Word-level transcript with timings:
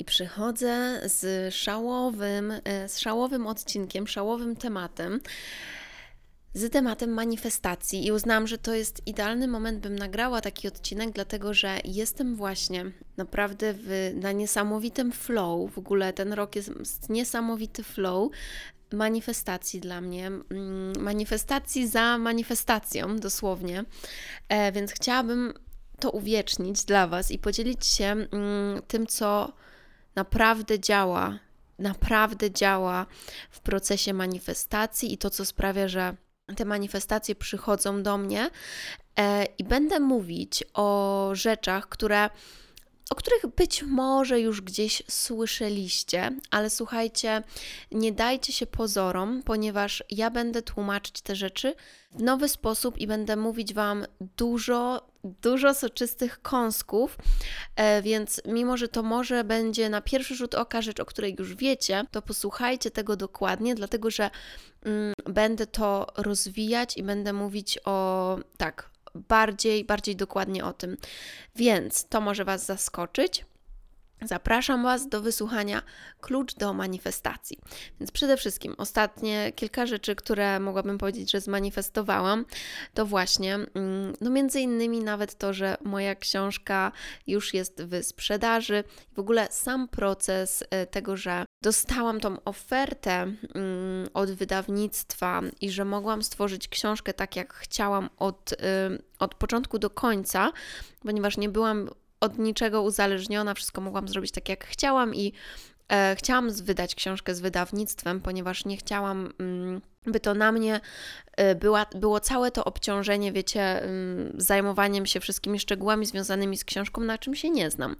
i 0.00 0.04
przychodzę 0.04 1.00
z 1.04 1.54
szałowym, 1.54 2.52
e, 2.64 2.88
z 2.88 2.98
szałowym 2.98 3.46
odcinkiem, 3.46 4.06
szałowym 4.06 4.56
tematem, 4.56 5.20
z 6.54 6.72
tematem 6.72 7.10
manifestacji. 7.10 8.06
I 8.06 8.12
uznałam, 8.12 8.46
że 8.46 8.58
to 8.58 8.74
jest 8.74 9.06
idealny 9.06 9.48
moment, 9.48 9.78
bym 9.78 9.96
nagrała 9.96 10.40
taki 10.40 10.68
odcinek, 10.68 11.10
dlatego 11.10 11.54
że 11.54 11.78
jestem 11.84 12.36
właśnie 12.36 12.84
naprawdę 13.16 13.74
w, 13.74 14.12
na 14.14 14.32
niesamowitym 14.32 15.12
flow, 15.12 15.72
w 15.72 15.78
ogóle 15.78 16.12
ten 16.12 16.32
rok 16.32 16.56
jest 16.56 17.08
niesamowity 17.08 17.82
flow, 17.82 18.30
manifestacji 18.92 19.80
dla 19.80 20.00
mnie, 20.00 20.26
mm, 20.26 20.92
manifestacji 20.98 21.88
za 21.88 22.18
manifestacją 22.18 23.16
dosłownie, 23.16 23.84
e, 24.48 24.72
więc 24.72 24.92
chciałabym 24.92 25.54
to 25.98 26.10
uwiecznić 26.10 26.84
dla 26.84 27.06
Was 27.06 27.30
i 27.30 27.38
podzielić 27.38 27.86
się 27.86 28.04
mm, 28.04 28.82
tym, 28.88 29.06
co 29.06 29.52
naprawdę 30.20 30.80
działa, 30.80 31.38
naprawdę 31.78 32.50
działa 32.50 33.06
w 33.50 33.60
procesie 33.60 34.12
manifestacji 34.12 35.12
i 35.12 35.18
to, 35.18 35.30
co 35.30 35.44
sprawia, 35.44 35.88
że 35.88 36.16
te 36.56 36.64
manifestacje 36.64 37.34
przychodzą 37.34 38.02
do 38.02 38.18
mnie. 38.18 38.50
E, 39.18 39.44
I 39.58 39.64
będę 39.64 40.00
mówić 40.00 40.64
o 40.74 41.30
rzeczach, 41.32 41.88
które 41.88 42.30
o 43.10 43.14
których 43.14 43.46
być 43.46 43.82
może 43.82 44.40
już 44.40 44.60
gdzieś 44.60 45.02
słyszeliście, 45.08 46.30
ale 46.50 46.70
słuchajcie, 46.70 47.42
nie 47.92 48.12
dajcie 48.12 48.52
się 48.52 48.66
pozorom, 48.66 49.42
ponieważ 49.42 50.04
ja 50.10 50.30
będę 50.30 50.62
tłumaczyć 50.62 51.20
te 51.20 51.36
rzeczy 51.36 51.74
w 52.12 52.22
nowy 52.22 52.48
sposób 52.48 52.98
i 52.98 53.06
będę 53.06 53.36
mówić 53.36 53.74
Wam 53.74 54.06
dużo, 54.36 55.10
dużo 55.24 55.74
soczystych 55.74 56.42
kąsków, 56.42 57.16
e, 57.76 58.02
więc 58.02 58.40
mimo, 58.46 58.76
że 58.76 58.88
to 58.88 59.02
może 59.02 59.44
będzie 59.44 59.88
na 59.88 60.00
pierwszy 60.00 60.34
rzut 60.34 60.54
oka 60.54 60.82
rzecz, 60.82 61.00
o 61.00 61.04
której 61.04 61.36
już 61.38 61.54
wiecie, 61.54 62.04
to 62.10 62.22
posłuchajcie 62.22 62.90
tego 62.90 63.16
dokładnie, 63.16 63.74
dlatego 63.74 64.10
że 64.10 64.30
mm, 64.82 65.14
będę 65.24 65.66
to 65.66 66.06
rozwijać 66.16 66.96
i 66.96 67.02
będę 67.02 67.32
mówić 67.32 67.78
o 67.84 68.38
tak, 68.56 68.90
bardziej, 69.14 69.84
bardziej 69.84 70.16
dokładnie 70.16 70.64
o 70.64 70.72
tym. 70.72 70.96
Więc 71.56 72.08
to 72.08 72.20
może 72.20 72.44
Was 72.44 72.66
zaskoczyć. 72.66 73.44
Zapraszam 74.22 74.82
Was 74.82 75.08
do 75.08 75.20
wysłuchania 75.20 75.82
klucz 76.20 76.54
do 76.54 76.72
manifestacji. 76.72 77.58
Więc 78.00 78.10
przede 78.10 78.36
wszystkim 78.36 78.74
ostatnie 78.78 79.52
kilka 79.52 79.86
rzeczy, 79.86 80.14
które 80.14 80.60
mogłabym 80.60 80.98
powiedzieć, 80.98 81.30
że 81.30 81.40
zmanifestowałam, 81.40 82.44
to 82.94 83.06
właśnie, 83.06 83.54
mm, 83.54 84.14
no 84.20 84.30
między 84.30 84.60
innymi 84.60 85.00
nawet 85.00 85.38
to, 85.38 85.52
że 85.52 85.76
moja 85.84 86.14
książka 86.14 86.92
już 87.26 87.54
jest 87.54 87.82
w 87.82 88.04
sprzedaży. 88.04 88.84
W 89.12 89.18
ogóle 89.18 89.48
sam 89.50 89.88
proces 89.88 90.64
e, 90.70 90.86
tego, 90.86 91.16
że 91.16 91.44
dostałam 91.62 92.20
tą 92.20 92.44
ofertę 92.44 93.12
mm, 93.12 94.08
od 94.14 94.30
wydawnictwa 94.30 95.42
i 95.60 95.70
że 95.70 95.84
mogłam 95.84 96.22
stworzyć 96.22 96.68
książkę 96.68 97.14
tak, 97.14 97.36
jak 97.36 97.54
chciałam 97.54 98.10
od, 98.16 98.54
od 99.18 99.34
początku 99.34 99.78
do 99.78 99.90
końca, 99.90 100.52
ponieważ 101.02 101.36
nie 101.36 101.48
byłam 101.48 101.90
od 102.20 102.38
niczego 102.38 102.82
uzależniona, 102.82 103.54
wszystko 103.54 103.80
mogłam 103.80 104.08
zrobić 104.08 104.30
tak, 104.30 104.48
jak 104.48 104.64
chciałam 104.66 105.14
i 105.14 105.32
e, 105.88 106.16
chciałam 106.18 106.50
wydać 106.50 106.94
książkę 106.94 107.34
z 107.34 107.40
wydawnictwem, 107.40 108.20
ponieważ 108.20 108.64
nie 108.64 108.76
chciałam, 108.76 109.32
mm, 109.38 109.80
by 110.06 110.20
to 110.20 110.34
na 110.34 110.52
mnie 110.52 110.80
e, 111.36 111.54
była, 111.54 111.86
było 111.94 112.20
całe 112.20 112.50
to 112.50 112.64
obciążenie, 112.64 113.32
wiecie, 113.32 113.82
mm, 113.82 114.32
zajmowaniem 114.36 115.06
się 115.06 115.20
wszystkimi 115.20 115.60
szczegółami 115.60 116.06
związanymi 116.06 116.56
z 116.56 116.64
książką, 116.64 117.00
na 117.00 117.18
czym 117.18 117.34
się 117.34 117.50
nie 117.50 117.70
znam. 117.70 117.96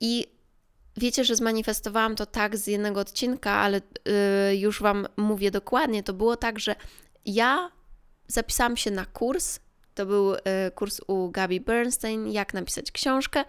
I 0.00 0.26
wiecie, 0.96 1.24
że 1.24 1.36
zmanifestowałam 1.36 2.16
to 2.16 2.26
tak 2.26 2.56
z 2.56 2.66
jednego 2.66 3.00
odcinka, 3.00 3.52
ale 3.52 3.80
y, 4.50 4.56
już 4.56 4.82
Wam 4.82 5.06
mówię 5.16 5.50
dokładnie. 5.50 6.02
To 6.02 6.12
było 6.12 6.36
tak, 6.36 6.58
że 6.58 6.76
ja 7.24 7.70
zapisałam 8.28 8.76
się 8.76 8.90
na 8.90 9.04
kurs 9.04 9.60
to 10.00 10.06
był 10.06 10.34
e, 10.34 10.70
kurs 10.70 11.00
u 11.06 11.30
Gabi 11.30 11.60
Bernstein, 11.60 12.28
jak 12.28 12.54
napisać 12.54 12.92
książkę. 12.92 13.44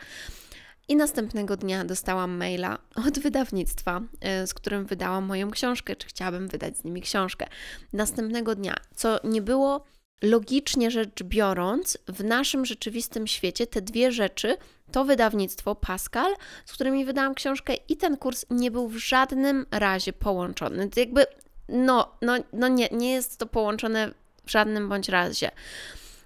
I 0.88 0.96
następnego 0.96 1.58
dnia 1.58 1.86
dostałam 1.86 2.38
maila 2.38 2.78
od 3.08 3.20
wydawnictwa, 3.20 4.02
e, 4.22 4.48
z 4.48 4.54
którym 4.54 4.86
wydałam 4.86 5.26
moją 5.26 5.52
książkę, 5.52 5.96
czy 5.96 6.08
chciałabym 6.08 6.48
wydać 6.48 6.78
z 6.78 6.84
nimi 6.84 7.02
książkę. 7.02 7.48
Następnego 7.94 8.56
dnia, 8.56 8.76
co 8.96 9.20
nie 9.24 9.42
było 9.42 9.86
logicznie 10.22 10.92
rzecz 10.92 11.24
biorąc, 11.24 11.98
w 12.08 12.24
naszym 12.24 12.66
rzeczywistym 12.66 13.28
świecie 13.28 13.68
te 13.68 13.82
dwie 13.82 14.12
rzeczy 14.12 14.58
to 14.92 15.06
wydawnictwo 15.06 15.76
Pascal, 15.76 16.34
z 16.66 16.74
którymi 16.74 17.06
wydałam 17.06 17.36
książkę, 17.36 17.74
i 17.90 17.98
ten 17.98 18.18
kurs 18.18 18.46
nie 18.50 18.72
był 18.72 18.88
w 18.88 18.98
żadnym 18.98 19.66
razie 19.72 20.14
połączony. 20.14 20.90
To 20.90 21.00
jakby, 21.00 21.26
no, 21.70 22.12
no, 22.22 22.34
no 22.54 22.68
nie, 22.68 22.88
nie 22.92 23.12
jest 23.12 23.38
to 23.38 23.46
połączone 23.46 24.12
w 24.46 24.52
żadnym 24.52 24.90
bądź 24.90 25.10
razie. 25.10 25.52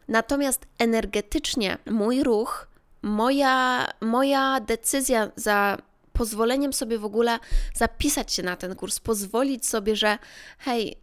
Natomiast 0.07 0.65
energetycznie 0.77 1.77
mój 1.85 2.23
ruch, 2.23 2.67
moja, 3.01 3.87
moja 4.01 4.59
decyzja 4.59 5.31
za 5.35 5.77
pozwoleniem 6.13 6.73
sobie 6.73 6.99
w 6.99 7.05
ogóle 7.05 7.39
zapisać 7.73 8.33
się 8.33 8.43
na 8.43 8.55
ten 8.55 8.75
kurs, 8.75 8.99
pozwolić 8.99 9.67
sobie, 9.67 9.95
że 9.95 10.17
hej, 10.57 10.95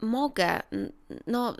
mogę, 0.00 0.60
no, 1.26 1.56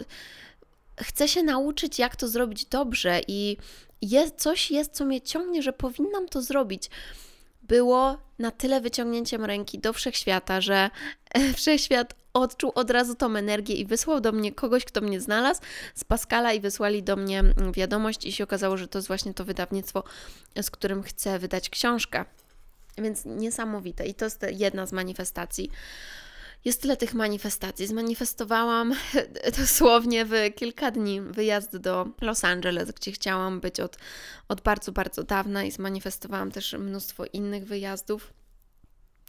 chcę 1.00 1.28
się 1.28 1.42
nauczyć, 1.42 1.98
jak 1.98 2.16
to 2.16 2.28
zrobić 2.28 2.64
dobrze 2.64 3.20
i 3.28 3.56
jest, 4.02 4.34
coś 4.36 4.70
jest, 4.70 4.92
co 4.92 5.04
mnie 5.04 5.20
ciągnie, 5.20 5.62
że 5.62 5.72
powinnam 5.72 6.28
to 6.28 6.42
zrobić 6.42 6.90
było 7.70 8.18
na 8.38 8.50
tyle 8.50 8.80
wyciągnięciem 8.80 9.44
ręki 9.44 9.78
do 9.78 9.92
wszechświata, 9.92 10.60
że 10.60 10.90
wszechświat 11.56 12.14
odczuł 12.34 12.72
od 12.74 12.90
razu 12.90 13.14
tą 13.14 13.36
energię 13.36 13.74
i 13.74 13.86
wysłał 13.86 14.20
do 14.20 14.32
mnie 14.32 14.52
kogoś, 14.52 14.84
kto 14.84 15.00
mnie 15.00 15.20
znalazł 15.20 15.60
z 15.94 16.04
Pascala 16.04 16.52
i 16.52 16.60
wysłali 16.60 17.02
do 17.02 17.16
mnie 17.16 17.42
wiadomość 17.72 18.24
i 18.24 18.32
się 18.32 18.44
okazało, 18.44 18.76
że 18.76 18.88
to 18.88 18.98
jest 18.98 19.08
właśnie 19.08 19.34
to 19.34 19.44
wydawnictwo, 19.44 20.04
z 20.62 20.70
którym 20.70 21.02
chcę 21.02 21.38
wydać 21.38 21.70
książkę. 21.70 22.24
Więc 22.98 23.24
niesamowite 23.24 24.06
i 24.06 24.14
to 24.14 24.24
jest 24.24 24.46
jedna 24.50 24.86
z 24.86 24.92
manifestacji. 24.92 25.70
Jest 26.64 26.82
tyle 26.82 26.96
tych 26.96 27.14
manifestacji. 27.14 27.86
Zmanifestowałam 27.86 28.94
dosłownie 29.58 30.24
w 30.24 30.32
kilka 30.54 30.90
dni 30.90 31.20
wyjazd 31.20 31.76
do 31.76 32.06
Los 32.20 32.44
Angeles, 32.44 32.92
gdzie 32.92 33.12
chciałam 33.12 33.60
być 33.60 33.80
od, 33.80 33.96
od 34.48 34.60
bardzo, 34.60 34.92
bardzo 34.92 35.22
dawna 35.22 35.64
i 35.64 35.70
zmanifestowałam 35.70 36.52
też 36.52 36.72
mnóstwo 36.72 37.24
innych 37.32 37.64
wyjazdów. 37.64 38.32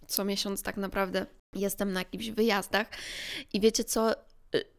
Co 0.07 0.25
miesiąc 0.25 0.63
tak 0.63 0.77
naprawdę 0.77 1.25
jestem 1.55 1.93
na 1.93 1.99
jakichś 1.99 2.29
wyjazdach. 2.29 2.87
I 3.53 3.59
wiecie 3.59 3.83
co? 3.83 4.11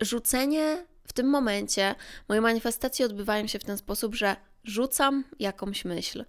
Rzucenie 0.01 0.87
w 1.07 1.13
tym 1.13 1.27
momencie, 1.27 1.95
moje 2.29 2.41
manifestacje 2.41 3.07
odbywają 3.07 3.47
się 3.47 3.59
w 3.59 3.65
ten 3.65 3.79
sposób, 3.79 4.15
że 4.15 4.37
rzucam 4.65 5.25
jakąś 5.39 5.85
myśl 5.85 6.25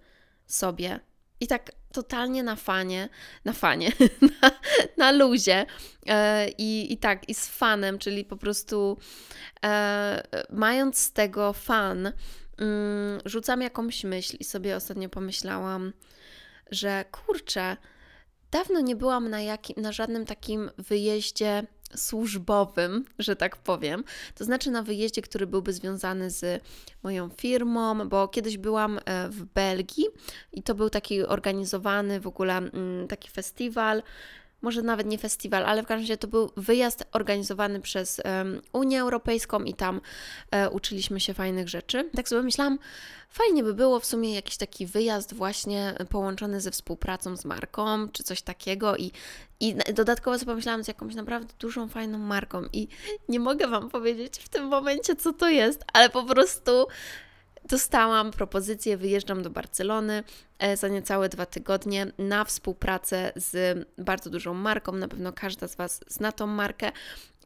sobie 0.46 1.00
i 1.40 1.46
tak 1.46 1.72
totalnie 1.94 2.42
na 2.42 2.56
fanie, 2.56 3.08
na 3.44 3.52
fanie, 3.52 3.92
na, 4.42 4.50
na 4.96 5.12
luzie 5.12 5.66
e, 6.06 6.48
i, 6.48 6.92
i 6.92 6.96
tak, 6.96 7.28
i 7.28 7.34
z 7.34 7.48
fanem, 7.48 7.98
czyli 7.98 8.24
po 8.24 8.36
prostu 8.36 8.98
e, 9.64 10.22
mając 10.50 10.98
z 10.98 11.12
tego 11.12 11.52
fan, 11.52 12.12
mm, 12.58 13.20
rzucam 13.24 13.62
jakąś 13.62 14.04
myśl 14.04 14.36
i 14.40 14.44
sobie 14.44 14.76
ostatnio 14.76 15.08
pomyślałam, 15.08 15.92
że 16.70 17.04
kurczę, 17.12 17.76
dawno 18.50 18.80
nie 18.80 18.96
byłam 18.96 19.30
na, 19.30 19.40
jakim, 19.40 19.82
na 19.82 19.92
żadnym 19.92 20.24
takim 20.24 20.70
wyjeździe 20.78 21.66
służbowym, 21.96 23.04
że 23.18 23.36
tak 23.36 23.56
powiem. 23.56 24.04
To 24.34 24.44
znaczy 24.44 24.70
na 24.70 24.82
wyjeździe, 24.82 25.22
który 25.22 25.46
byłby 25.46 25.72
związany 25.72 26.30
z 26.30 26.62
moją 27.02 27.28
firmą, 27.28 28.08
bo 28.08 28.28
kiedyś 28.28 28.58
byłam 28.58 29.00
e, 29.04 29.28
w 29.28 29.44
Belgii 29.44 30.06
i 30.52 30.62
to 30.62 30.74
był 30.74 30.90
taki 30.90 31.22
organizowany 31.22 32.20
w 32.20 32.26
ogóle 32.26 32.56
mm, 32.56 33.08
taki 33.08 33.30
festiwal 33.30 34.02
może 34.64 34.82
nawet 34.82 35.06
nie 35.06 35.18
festiwal, 35.18 35.64
ale 35.66 35.82
w 35.82 35.86
każdym 35.86 36.02
razie 36.02 36.16
to 36.16 36.28
był 36.28 36.50
wyjazd 36.56 37.04
organizowany 37.12 37.80
przez 37.80 38.20
Unię 38.72 39.00
Europejską 39.00 39.62
i 39.62 39.74
tam 39.74 40.00
e, 40.50 40.70
uczyliśmy 40.70 41.20
się 41.20 41.34
fajnych 41.34 41.68
rzeczy. 41.68 42.10
Tak 42.16 42.28
sobie 42.28 42.42
myślałam, 42.42 42.78
fajnie 43.30 43.62
by 43.62 43.74
było 43.74 44.00
w 44.00 44.06
sumie 44.06 44.34
jakiś 44.34 44.56
taki 44.56 44.86
wyjazd 44.86 45.34
właśnie 45.34 45.94
połączony 46.10 46.60
ze 46.60 46.70
współpracą 46.70 47.36
z 47.36 47.44
marką, 47.44 48.08
czy 48.08 48.22
coś 48.22 48.42
takiego 48.42 48.96
i, 48.96 49.12
i 49.60 49.74
dodatkowo 49.94 50.38
sobie 50.38 50.52
pomyślałam 50.52 50.84
z 50.84 50.88
jakąś 50.88 51.14
naprawdę 51.14 51.54
dużą, 51.58 51.88
fajną 51.88 52.18
marką 52.18 52.62
i 52.72 52.88
nie 53.28 53.40
mogę 53.40 53.68
Wam 53.68 53.90
powiedzieć 53.90 54.38
w 54.38 54.48
tym 54.48 54.64
momencie, 54.64 55.16
co 55.16 55.32
to 55.32 55.48
jest, 55.48 55.84
ale 55.92 56.10
po 56.10 56.24
prostu 56.24 56.86
dostałam 57.64 58.30
propozycję, 58.30 58.96
wyjeżdżam 58.96 59.42
do 59.42 59.50
Barcelony 59.50 60.24
e, 60.58 60.76
za 60.76 60.88
niecałe 60.88 61.28
dwa 61.28 61.46
tygodnie 61.46 62.06
na 62.18 62.44
współpracę 62.44 63.32
z 63.36 63.78
bardzo 63.98 64.30
dużą 64.30 64.54
marką. 64.54 64.92
Na 64.92 65.08
pewno 65.08 65.32
każda 65.32 65.68
z 65.68 65.76
Was 65.76 66.00
zna 66.08 66.32
tą 66.32 66.46
markę 66.46 66.92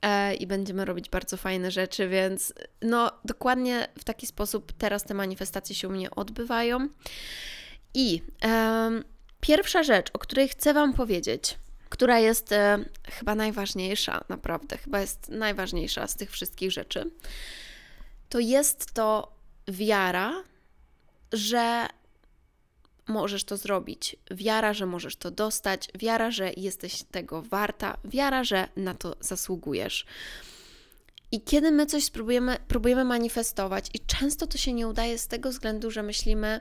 e, 0.03 0.35
i 0.35 0.47
będziemy 0.47 0.85
robić 0.85 1.09
bardzo 1.09 1.37
fajne 1.37 1.71
rzeczy, 1.71 2.09
więc 2.09 2.55
no 2.83 3.13
dokładnie 3.25 3.89
w 3.99 4.05
taki 4.05 4.27
sposób 4.27 4.73
teraz 4.73 5.05
te 5.05 5.15
manifestacje 5.15 5.75
się 5.75 5.89
u 5.89 5.91
mnie 5.91 6.11
odbywają. 6.11 6.89
I 7.95 8.23
e, 8.45 8.91
pierwsza 9.41 9.83
rzecz, 9.83 10.11
o 10.13 10.19
której 10.19 10.49
chcę 10.49 10.75
Wam 10.75 10.95
powiedzieć, 10.95 11.59
która 11.89 12.19
jest 12.19 12.53
e, 12.53 12.79
chyba 13.11 13.35
najważniejsza, 13.35 14.25
naprawdę, 14.29 14.79
chyba 14.79 15.01
jest 15.01 15.29
najważniejsza 15.29 16.07
z 16.07 16.15
tych 16.15 16.31
wszystkich 16.31 16.73
rzeczy, 16.73 17.11
to 18.29 18.39
jest 18.39 18.93
to 18.95 19.38
wiara, 19.69 20.45
że 21.33 21.87
możesz 23.09 23.45
to 23.45 23.57
zrobić, 23.57 24.17
wiara, 24.31 24.73
że 24.73 24.87
możesz 24.87 25.17
to 25.17 25.31
dostać, 25.31 25.89
wiara, 25.99 26.31
że 26.31 26.53
jesteś 26.57 27.03
tego 27.03 27.43
warta, 27.43 27.97
wiara, 28.05 28.45
że 28.45 28.69
na 28.77 28.95
to 28.95 29.17
zasługujesz. 29.21 30.07
I 31.33 31.41
kiedy 31.41 31.71
my 31.71 31.87
coś 31.87 32.05
spróbujemy, 32.05 32.57
próbujemy 32.69 33.05
manifestować, 33.05 33.91
i 33.95 34.01
często 34.01 34.47
to 34.47 34.59
się 34.59 34.73
nie 34.73 34.89
udaje 34.89 35.19
z 35.19 35.27
tego 35.27 35.51
względu, 35.51 35.91
że 35.91 36.03
myślimy, 36.03 36.61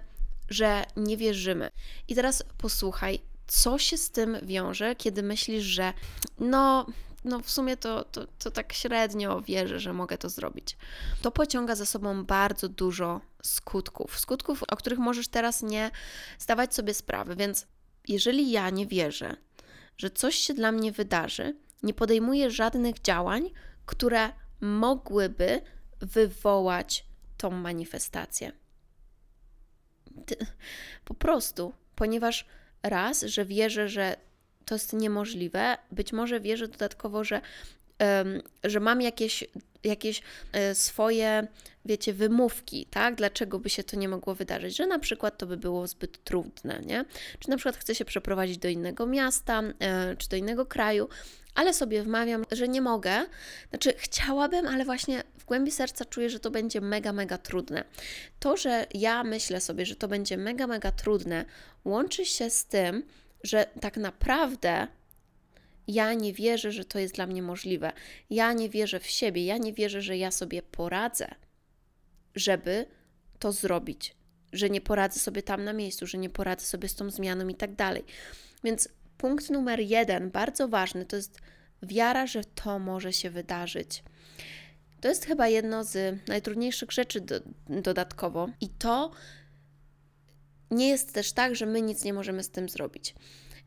że 0.50 0.84
nie 0.98 1.18
wierzymy. 1.18 1.72
I 2.08 2.16
teraz 2.16 2.44
posłuchaj, 2.58 3.20
co 3.48 3.78
się 3.78 3.98
z 3.98 4.12
tym 4.12 4.38
wiąże, 4.44 4.96
kiedy 4.96 5.24
myślisz, 5.24 5.64
że 5.64 5.94
no, 6.40 6.86
no 7.28 7.40
w 7.40 7.52
sumie 7.52 7.78
to, 7.78 8.04
to, 8.04 8.28
to 8.40 8.52
tak 8.52 8.74
średnio 8.74 9.42
wierzę, 9.42 9.80
że 9.80 9.94
mogę 9.94 10.18
to 10.18 10.30
zrobić. 10.30 10.78
To 11.22 11.32
pociąga 11.32 11.76
za 11.76 11.86
sobą 11.86 12.26
bardzo 12.26 12.70
dużo 12.70 13.22
skutków. 13.44 14.20
Skutków, 14.20 14.64
o 14.64 14.78
których 14.78 15.00
możesz 15.00 15.28
teraz 15.28 15.64
nie 15.64 15.92
zdawać 16.40 16.76
sobie 16.76 16.94
sprawy. 16.94 17.36
Więc 17.36 17.68
jeżeli 18.08 18.52
ja 18.52 18.70
nie 18.70 18.88
wierzę, 18.88 19.36
że 19.98 20.10
coś 20.10 20.36
się 20.36 20.54
dla 20.54 20.72
mnie 20.72 20.92
wydarzy, 20.92 21.56
nie 21.84 21.94
podejmuję 21.94 22.52
żadnych 22.52 23.02
działań, 23.02 23.50
które 23.86 24.30
mogłyby 24.62 25.62
wywołać 26.00 27.06
tą 27.38 27.52
manifestację. 27.52 28.52
Po 31.06 31.14
prostu, 31.14 31.74
ponieważ 31.96 32.46
raz, 32.84 33.22
że 33.22 33.46
wierzę, 33.46 33.90
że 33.90 34.27
to 34.68 34.76
jest 34.76 34.94
niemożliwe. 34.94 35.78
Być 35.92 36.14
może 36.14 36.40
wierzę 36.40 36.68
dodatkowo, 36.68 37.24
że, 37.24 37.42
że 38.64 38.80
mam 38.80 39.02
jakieś, 39.02 39.44
jakieś 39.84 40.22
e, 40.52 40.76
swoje, 40.76 41.48
wiecie, 41.86 42.14
wymówki, 42.14 42.86
tak? 42.86 43.16
Dlaczego 43.16 43.60
by 43.60 43.70
się 43.70 43.84
to 43.84 43.98
nie 43.98 44.10
mogło 44.10 44.36
wydarzyć? 44.36 44.78
Że 44.78 44.88
na 44.88 45.00
przykład 45.00 45.38
to 45.38 45.46
by 45.46 45.58
było 45.58 45.88
zbyt 45.88 46.24
trudne, 46.24 46.82
nie? 46.86 47.06
Czy 47.40 47.50
na 47.50 47.58
przykład 47.58 47.78
chcę 47.78 47.96
się 47.96 48.06
przeprowadzić 48.06 48.58
do 48.58 48.68
innego 48.68 49.06
miasta, 49.06 49.64
e, 49.80 50.16
czy 50.16 50.30
do 50.30 50.36
innego 50.36 50.66
kraju, 50.66 51.10
ale 51.56 51.74
sobie 51.74 52.04
wmawiam, 52.04 52.46
że 52.52 52.68
nie 52.68 52.82
mogę. 52.82 53.26
Znaczy, 53.70 53.94
chciałabym, 53.98 54.68
ale 54.68 54.86
właśnie 54.86 55.24
w 55.38 55.46
głębi 55.46 55.72
serca 55.72 56.06
czuję, 56.06 56.30
że 56.30 56.40
to 56.40 56.52
będzie 56.52 56.82
mega, 56.82 57.14
mega 57.14 57.38
trudne. 57.38 57.84
To, 58.40 58.58
że 58.58 58.86
ja 58.94 59.24
myślę 59.24 59.62
sobie, 59.62 59.86
że 59.86 59.96
to 59.96 60.08
będzie 60.08 60.38
mega, 60.38 60.68
mega 60.68 60.92
trudne, 60.92 61.46
łączy 61.86 62.26
się 62.26 62.50
z 62.50 62.66
tym, 62.66 63.04
że 63.48 63.66
tak 63.82 63.98
naprawdę 63.98 64.88
ja 65.88 66.14
nie 66.14 66.34
wierzę, 66.34 66.72
że 66.72 66.86
to 66.86 67.00
jest 67.00 67.16
dla 67.16 67.28
mnie 67.28 67.42
możliwe. 67.42 67.92
Ja 68.30 68.54
nie 68.54 68.70
wierzę 68.70 69.00
w 69.00 69.08
siebie, 69.08 69.46
ja 69.46 69.58
nie 69.58 69.74
wierzę, 69.74 70.02
że 70.02 70.18
ja 70.18 70.32
sobie 70.32 70.62
poradzę, 70.62 71.28
żeby 72.36 72.86
to 73.40 73.52
zrobić, 73.52 74.16
że 74.54 74.70
nie 74.70 74.82
poradzę 74.82 75.20
sobie 75.20 75.44
tam 75.44 75.64
na 75.64 75.74
miejscu, 75.74 76.08
że 76.08 76.18
nie 76.18 76.30
poradzę 76.30 76.66
sobie 76.66 76.90
z 76.90 76.96
tą 76.96 77.10
zmianą 77.10 77.48
i 77.48 77.56
tak 77.56 77.76
dalej. 77.76 78.04
Więc 78.64 78.90
punkt 79.18 79.50
numer 79.50 79.80
jeden, 79.80 80.32
bardzo 80.32 80.68
ważny, 80.68 81.06
to 81.06 81.16
jest 81.16 81.40
wiara, 81.84 82.28
że 82.28 82.44
to 82.44 82.80
może 82.80 83.14
się 83.14 83.30
wydarzyć. 83.30 84.04
To 85.02 85.08
jest 85.08 85.26
chyba 85.26 85.48
jedno 85.48 85.84
z 85.84 86.20
najtrudniejszych 86.28 86.92
rzeczy 86.92 87.22
do, 87.22 87.40
dodatkowo, 87.70 88.50
i 88.62 88.70
to 88.70 89.12
nie 90.72 90.90
jest 90.90 91.14
też 91.14 91.32
tak, 91.32 91.56
że 91.56 91.66
my 91.66 91.82
nic 91.82 92.04
nie 92.04 92.14
możemy 92.14 92.44
z 92.44 92.50
tym 92.50 92.70
zrobić. 92.70 93.16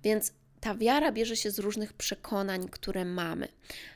Więc 0.02 0.32
ta 0.60 0.74
wiara 0.74 1.12
bierze 1.12 1.36
się 1.36 1.50
z 1.50 1.58
różnych 1.58 1.92
przekonań, 1.92 2.68
które 2.68 3.04
mamy. 3.04 3.48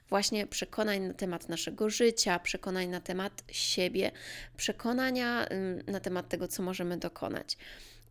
Właśnie 0.09 0.47
przekonań 0.47 1.01
na 1.01 1.15
temat 1.15 1.49
naszego 1.49 1.91
życia, 1.91 2.39
przekonań 2.39 2.89
na 2.89 3.01
temat 3.01 3.45
siebie, 3.49 4.11
przekonania 4.57 5.47
na 5.87 6.01
temat 6.01 6.29
tego, 6.29 6.49
co 6.49 6.63
możemy 6.63 6.97
dokonać. 6.97 7.57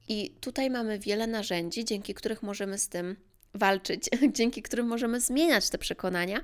I 0.08 0.36
tutaj 0.42 0.70
mamy 0.70 1.00
wiele 1.00 1.28
narzędzi, 1.28 1.86
dzięki 1.86 2.14
których 2.14 2.44
możemy 2.44 2.78
z 2.78 2.90
tym 2.90 3.16
walczyć, 3.54 4.10
dzięki 4.38 4.62
którym 4.62 4.88
możemy 4.88 5.22
zmieniać 5.22 5.70
te 5.70 5.78
przekonania 5.78 6.42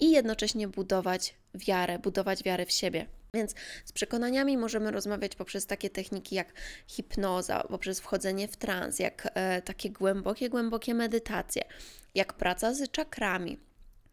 i 0.00 0.10
jednocześnie 0.10 0.68
budować 0.68 1.34
wiarę, 1.54 1.98
budować 1.98 2.42
wiarę 2.42 2.66
w 2.66 2.72
siebie. 2.72 3.06
Więc 3.36 3.54
z 3.84 3.92
przekonaniami 3.92 4.56
możemy 4.56 4.90
rozmawiać 4.90 5.36
poprzez 5.36 5.66
takie 5.66 5.90
techniki 5.90 6.34
jak 6.34 6.52
hipnoza, 6.86 7.64
poprzez 7.68 8.00
wchodzenie 8.00 8.48
w 8.48 8.56
trans, 8.56 8.98
jak 8.98 9.28
e, 9.34 9.62
takie 9.62 9.90
głębokie, 9.90 10.48
głębokie 10.48 10.94
medytacje, 10.94 11.62
jak 12.14 12.32
praca 12.32 12.74
z 12.74 12.90
czakrami, 12.90 13.58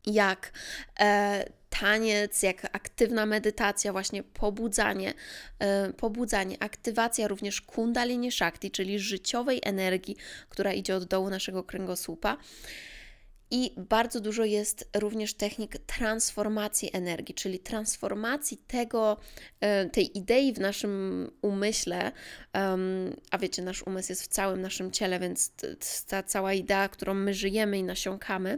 jak 0.05 0.51
e, 0.99 1.45
taniec, 1.69 2.43
jak 2.43 2.75
aktywna 2.75 3.25
medytacja, 3.25 3.91
właśnie 3.91 4.23
pobudzanie, 4.23 5.13
e, 5.59 5.93
pobudzanie, 5.93 6.57
aktywacja 6.59 7.27
również 7.27 7.61
kundalini 7.61 8.31
shakti, 8.31 8.71
czyli 8.71 8.99
życiowej 8.99 9.59
energii, 9.63 10.17
która 10.49 10.73
idzie 10.73 10.95
od 10.95 11.05
dołu 11.05 11.29
naszego 11.29 11.63
kręgosłupa. 11.63 12.37
I 13.51 13.73
bardzo 13.77 14.19
dużo 14.19 14.43
jest 14.43 14.89
również 14.95 15.33
technik 15.33 15.77
transformacji 15.77 16.89
energii, 16.93 17.35
czyli 17.35 17.59
transformacji 17.59 18.57
tego, 18.57 19.17
e, 19.59 19.89
tej 19.89 20.17
idei 20.17 20.53
w 20.53 20.59
naszym 20.59 21.31
umyśle, 21.41 22.11
a 23.31 23.37
wiecie, 23.37 23.61
nasz 23.61 23.83
umysł 23.83 24.11
jest 24.11 24.23
w 24.23 24.27
całym 24.27 24.61
naszym 24.61 24.91
ciele, 24.91 25.19
więc 25.19 25.51
ta 26.07 26.23
cała 26.23 26.53
idea, 26.53 26.89
którą 26.89 27.13
my 27.13 27.33
żyjemy 27.33 27.77
i 27.77 27.83
nasiąkamy, 27.83 28.57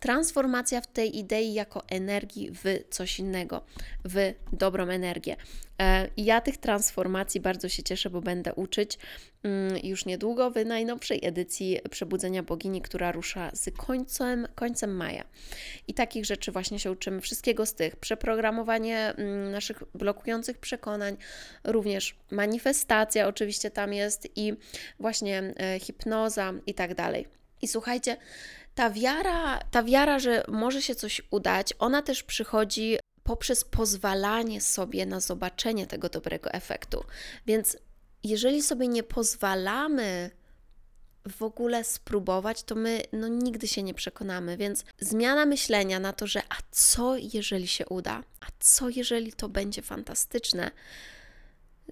transformacja 0.00 0.80
w 0.80 0.86
tej 0.86 1.18
idei 1.18 1.54
jako 1.54 1.82
energii 1.88 2.50
w 2.50 2.64
coś 2.90 3.18
innego, 3.18 3.64
w 4.04 4.32
dobrą 4.52 4.88
energię. 4.88 5.36
E, 5.80 6.08
ja 6.16 6.40
tych 6.40 6.56
transformacji 6.56 7.40
bardzo 7.40 7.68
się 7.68 7.82
cieszę, 7.82 8.10
bo 8.10 8.20
będę 8.20 8.54
uczyć 8.54 8.98
mm, 9.42 9.78
już 9.82 10.04
niedługo 10.04 10.50
w 10.50 10.64
najnowszej 10.66 11.20
edycji 11.22 11.78
Przebudzenia 11.90 12.42
Bogini, 12.42 12.82
która 12.82 13.12
rusza 13.12 13.50
z 13.54 13.70
końcem, 13.76 14.48
końcem 14.54 14.96
maja. 14.96 15.24
I 15.88 15.94
takich 15.94 16.24
rzeczy 16.24 16.52
właśnie 16.52 16.78
się 16.78 16.90
uczymy, 16.90 17.20
wszystkiego 17.20 17.66
z 17.66 17.74
tych. 17.74 17.96
Przeprogramowanie 17.96 18.98
mm, 18.98 19.50
naszych 19.50 19.82
blokujących 19.94 20.58
przekonań, 20.58 21.16
również 21.64 22.16
manifestacja 22.30 23.28
oczywiście 23.28 23.70
tam 23.70 23.92
jest 23.92 24.28
i 24.36 24.52
właśnie 24.98 25.54
e, 25.56 25.78
hipnoza 25.80 26.52
i 26.66 26.74
tak 26.74 26.94
dalej. 26.94 27.26
I 27.62 27.68
słuchajcie, 27.68 28.16
ta 28.74 28.90
wiara, 28.90 29.60
ta 29.70 29.82
wiara, 29.82 30.18
że 30.18 30.44
może 30.48 30.82
się 30.82 30.94
coś 30.94 31.22
udać, 31.30 31.74
ona 31.78 32.02
też 32.02 32.22
przychodzi 32.22 32.98
poprzez 33.24 33.64
pozwalanie 33.64 34.60
sobie 34.60 35.06
na 35.06 35.20
zobaczenie 35.20 35.86
tego 35.86 36.08
dobrego 36.08 36.50
efektu. 36.50 37.04
Więc 37.46 37.76
jeżeli 38.24 38.62
sobie 38.62 38.88
nie 38.88 39.02
pozwalamy 39.02 40.30
w 41.28 41.42
ogóle 41.42 41.84
spróbować, 41.84 42.62
to 42.62 42.74
my 42.74 43.02
no, 43.12 43.28
nigdy 43.28 43.68
się 43.68 43.82
nie 43.82 43.94
przekonamy. 43.94 44.56
Więc 44.56 44.84
zmiana 44.98 45.46
myślenia 45.46 46.00
na 46.00 46.12
to, 46.12 46.26
że 46.26 46.42
a 46.48 46.56
co 46.70 47.16
jeżeli 47.16 47.68
się 47.68 47.86
uda, 47.86 48.22
a 48.40 48.46
co 48.60 48.88
jeżeli 48.88 49.32
to 49.32 49.48
będzie 49.48 49.82
fantastyczne, 49.82 50.70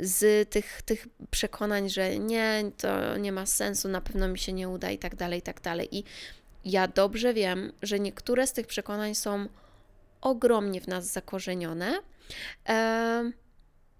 z 0.00 0.50
tych, 0.50 0.82
tych 0.82 1.08
przekonań, 1.30 1.90
że 1.90 2.18
nie, 2.18 2.70
to 2.76 3.16
nie 3.16 3.32
ma 3.32 3.46
sensu, 3.46 3.88
na 3.88 4.00
pewno 4.00 4.28
mi 4.28 4.38
się 4.38 4.52
nie 4.52 4.68
uda 4.68 4.90
i 4.90 4.98
tak 4.98 5.16
dalej, 5.16 5.38
i 5.38 5.42
tak 5.42 5.60
dalej. 5.60 5.96
I 5.96 6.04
ja 6.64 6.88
dobrze 6.88 7.34
wiem, 7.34 7.72
że 7.82 8.00
niektóre 8.00 8.46
z 8.46 8.52
tych 8.52 8.66
przekonań 8.66 9.14
są 9.14 9.48
ogromnie 10.20 10.80
w 10.80 10.88
nas 10.88 11.12
zakorzenione. 11.12 11.98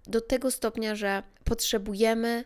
Do 0.03 0.21
tego 0.21 0.51
stopnia, 0.51 0.95
że 0.95 1.23
potrzebujemy 1.43 2.43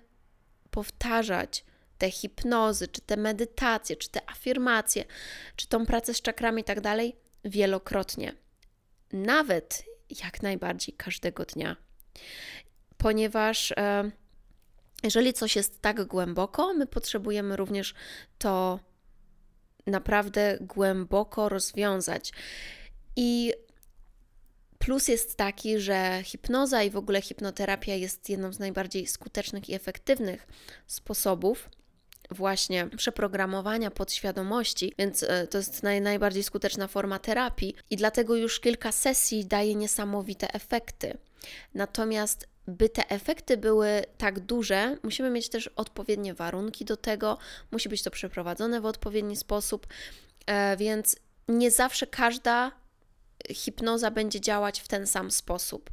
powtarzać 0.72 1.66
te 1.98 2.12
hipnozy, 2.12 2.88
czy 2.88 3.02
te 3.02 3.18
medytacje, 3.18 3.96
czy 3.96 4.10
te 4.10 4.30
afirmacje, 4.30 5.06
czy 5.56 5.68
tą 5.68 5.86
pracę 5.86 6.14
z 6.14 6.22
czakrami 6.22 6.62
i 6.62 6.66
tak 6.66 6.82
dalej 6.82 7.16
wielokrotnie. 7.46 8.34
Nawet 9.14 9.84
jak 10.24 10.42
najbardziej 10.42 10.96
każdego 10.96 11.46
dnia. 11.46 11.76
Ponieważ 12.98 13.74
jeżeli 15.04 15.34
coś 15.34 15.56
jest 15.56 15.82
tak 15.82 16.04
głęboko, 16.04 16.74
my 16.74 16.88
potrzebujemy 16.88 17.56
również 17.56 17.94
to 18.38 18.80
naprawdę 19.86 20.58
głęboko 20.62 21.50
rozwiązać. 21.50 22.34
I 23.16 23.54
plus 24.80 25.08
jest 25.08 25.36
taki, 25.36 25.80
że 25.80 26.22
hipnoza 26.24 26.84
i 26.84 26.90
w 26.90 26.98
ogóle 26.98 27.22
hipnoterapia 27.22 27.96
jest 27.96 28.30
jedną 28.30 28.54
z 28.54 28.60
najbardziej 28.60 29.08
skutecznych 29.08 29.70
i 29.70 29.74
efektywnych 29.74 30.48
sposobów 30.88 31.70
właśnie 32.32 32.88
przeprogramowania 32.98 33.92
podświadomości, 33.92 34.94
więc 34.98 35.24
e, 35.24 35.48
to 35.48 35.58
jest 35.58 35.84
naj, 35.84 36.02
najbardziej 36.02 36.44
skuteczna 36.44 36.88
forma 36.88 37.20
terapii 37.20 37.76
i 37.90 37.96
dlatego 37.96 38.36
już 38.36 38.60
kilka 38.60 38.92
sesji 38.92 39.46
daje 39.46 39.76
niesamowite 39.76 40.54
efekty. 40.54 41.18
Natomiast 41.74 42.48
by 42.68 42.90
te 42.90 43.10
efekty 43.10 43.58
były 43.58 44.04
tak 44.18 44.40
duże, 44.40 44.98
musimy 45.04 45.30
mieć 45.30 45.50
też 45.50 45.68
odpowiednie 45.68 46.34
warunki 46.34 46.86
do 46.86 46.98
tego, 46.98 47.38
musi 47.72 47.90
być 47.90 48.04
to 48.04 48.12
przeprowadzone 48.12 48.82
w 48.82 48.86
odpowiedni 48.86 49.36
sposób, 49.36 49.88
e, 50.46 50.78
więc 50.78 51.16
nie 51.48 51.72
zawsze 51.72 52.08
każda 52.08 52.72
hipnoza 53.52 54.12
będzie 54.12 54.42
działać 54.42 54.80
w 54.80 54.88
ten 54.88 55.08
sam 55.08 55.32
sposób. 55.32 55.90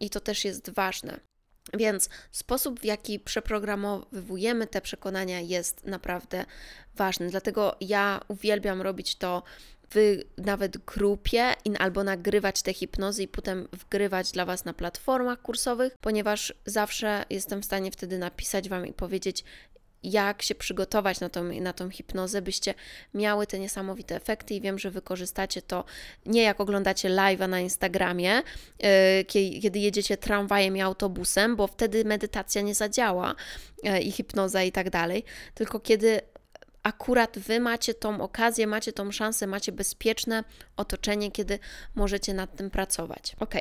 I 0.00 0.10
to 0.10 0.20
też 0.20 0.44
jest 0.44 0.70
ważne. 0.70 1.20
Więc 1.74 2.08
sposób, 2.32 2.80
w 2.80 2.84
jaki 2.84 3.20
przeprogramowujemy 3.20 4.66
te 4.66 4.80
przekonania, 4.80 5.40
jest 5.40 5.84
naprawdę 5.84 6.44
ważny. 6.94 7.30
Dlatego 7.30 7.76
ja 7.80 8.20
uwielbiam 8.28 8.82
robić 8.82 9.16
to 9.16 9.42
w 9.94 10.18
nawet 10.38 10.78
grupie 10.78 11.54
in, 11.64 11.76
albo 11.78 12.04
nagrywać 12.04 12.62
te 12.62 12.72
hipnozy 12.72 13.22
i 13.22 13.28
potem 13.28 13.68
wgrywać 13.72 14.32
dla 14.32 14.44
Was 14.44 14.64
na 14.64 14.74
platformach 14.74 15.42
kursowych, 15.42 15.96
ponieważ 16.00 16.54
zawsze 16.66 17.24
jestem 17.30 17.62
w 17.62 17.64
stanie 17.64 17.90
wtedy 17.90 18.18
napisać 18.18 18.68
Wam 18.68 18.86
i 18.86 18.92
powiedzieć, 18.92 19.44
jak 20.02 20.42
się 20.42 20.54
przygotować 20.54 21.20
na 21.20 21.28
tą, 21.28 21.44
na 21.44 21.72
tą 21.72 21.90
hipnozę, 21.90 22.42
byście 22.42 22.74
miały 23.14 23.46
te 23.46 23.58
niesamowite 23.58 24.16
efekty 24.16 24.54
i 24.54 24.60
wiem, 24.60 24.78
że 24.78 24.90
wykorzystacie 24.90 25.62
to 25.62 25.84
nie 26.26 26.42
jak 26.42 26.60
oglądacie 26.60 27.10
live'a 27.10 27.48
na 27.48 27.60
Instagramie, 27.60 28.42
yy, 28.82 29.24
kiedy 29.62 29.78
jedziecie 29.78 30.16
tramwajem 30.16 30.76
i 30.76 30.80
autobusem, 30.80 31.56
bo 31.56 31.66
wtedy 31.66 32.04
medytacja 32.04 32.62
nie 32.62 32.74
zadziała 32.74 33.34
yy, 33.82 34.00
i 34.00 34.12
hipnoza 34.12 34.62
i 34.62 34.72
tak 34.72 34.90
dalej, 34.90 35.24
tylko 35.54 35.80
kiedy 35.80 36.20
akurat 36.82 37.38
Wy 37.38 37.60
macie 37.60 37.94
tą 37.94 38.20
okazję, 38.20 38.66
macie 38.66 38.92
tą 38.92 39.12
szansę, 39.12 39.46
macie 39.46 39.72
bezpieczne 39.72 40.44
otoczenie, 40.76 41.30
kiedy 41.30 41.58
możecie 41.94 42.34
nad 42.34 42.56
tym 42.56 42.70
pracować. 42.70 43.36
Ok. 43.40 43.54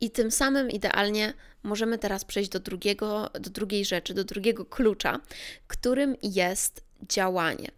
I 0.00 0.10
tym 0.10 0.30
samym 0.30 0.70
idealnie 0.70 1.32
możemy 1.62 1.98
teraz 1.98 2.24
przejść 2.24 2.50
do, 2.50 2.60
drugiego, 2.60 3.30
do 3.40 3.50
drugiej 3.50 3.84
rzeczy, 3.84 4.14
do 4.14 4.24
drugiego 4.24 4.64
klucza, 4.64 5.20
którym 5.66 6.16
jest 6.22 6.84
działanie. 7.08 7.70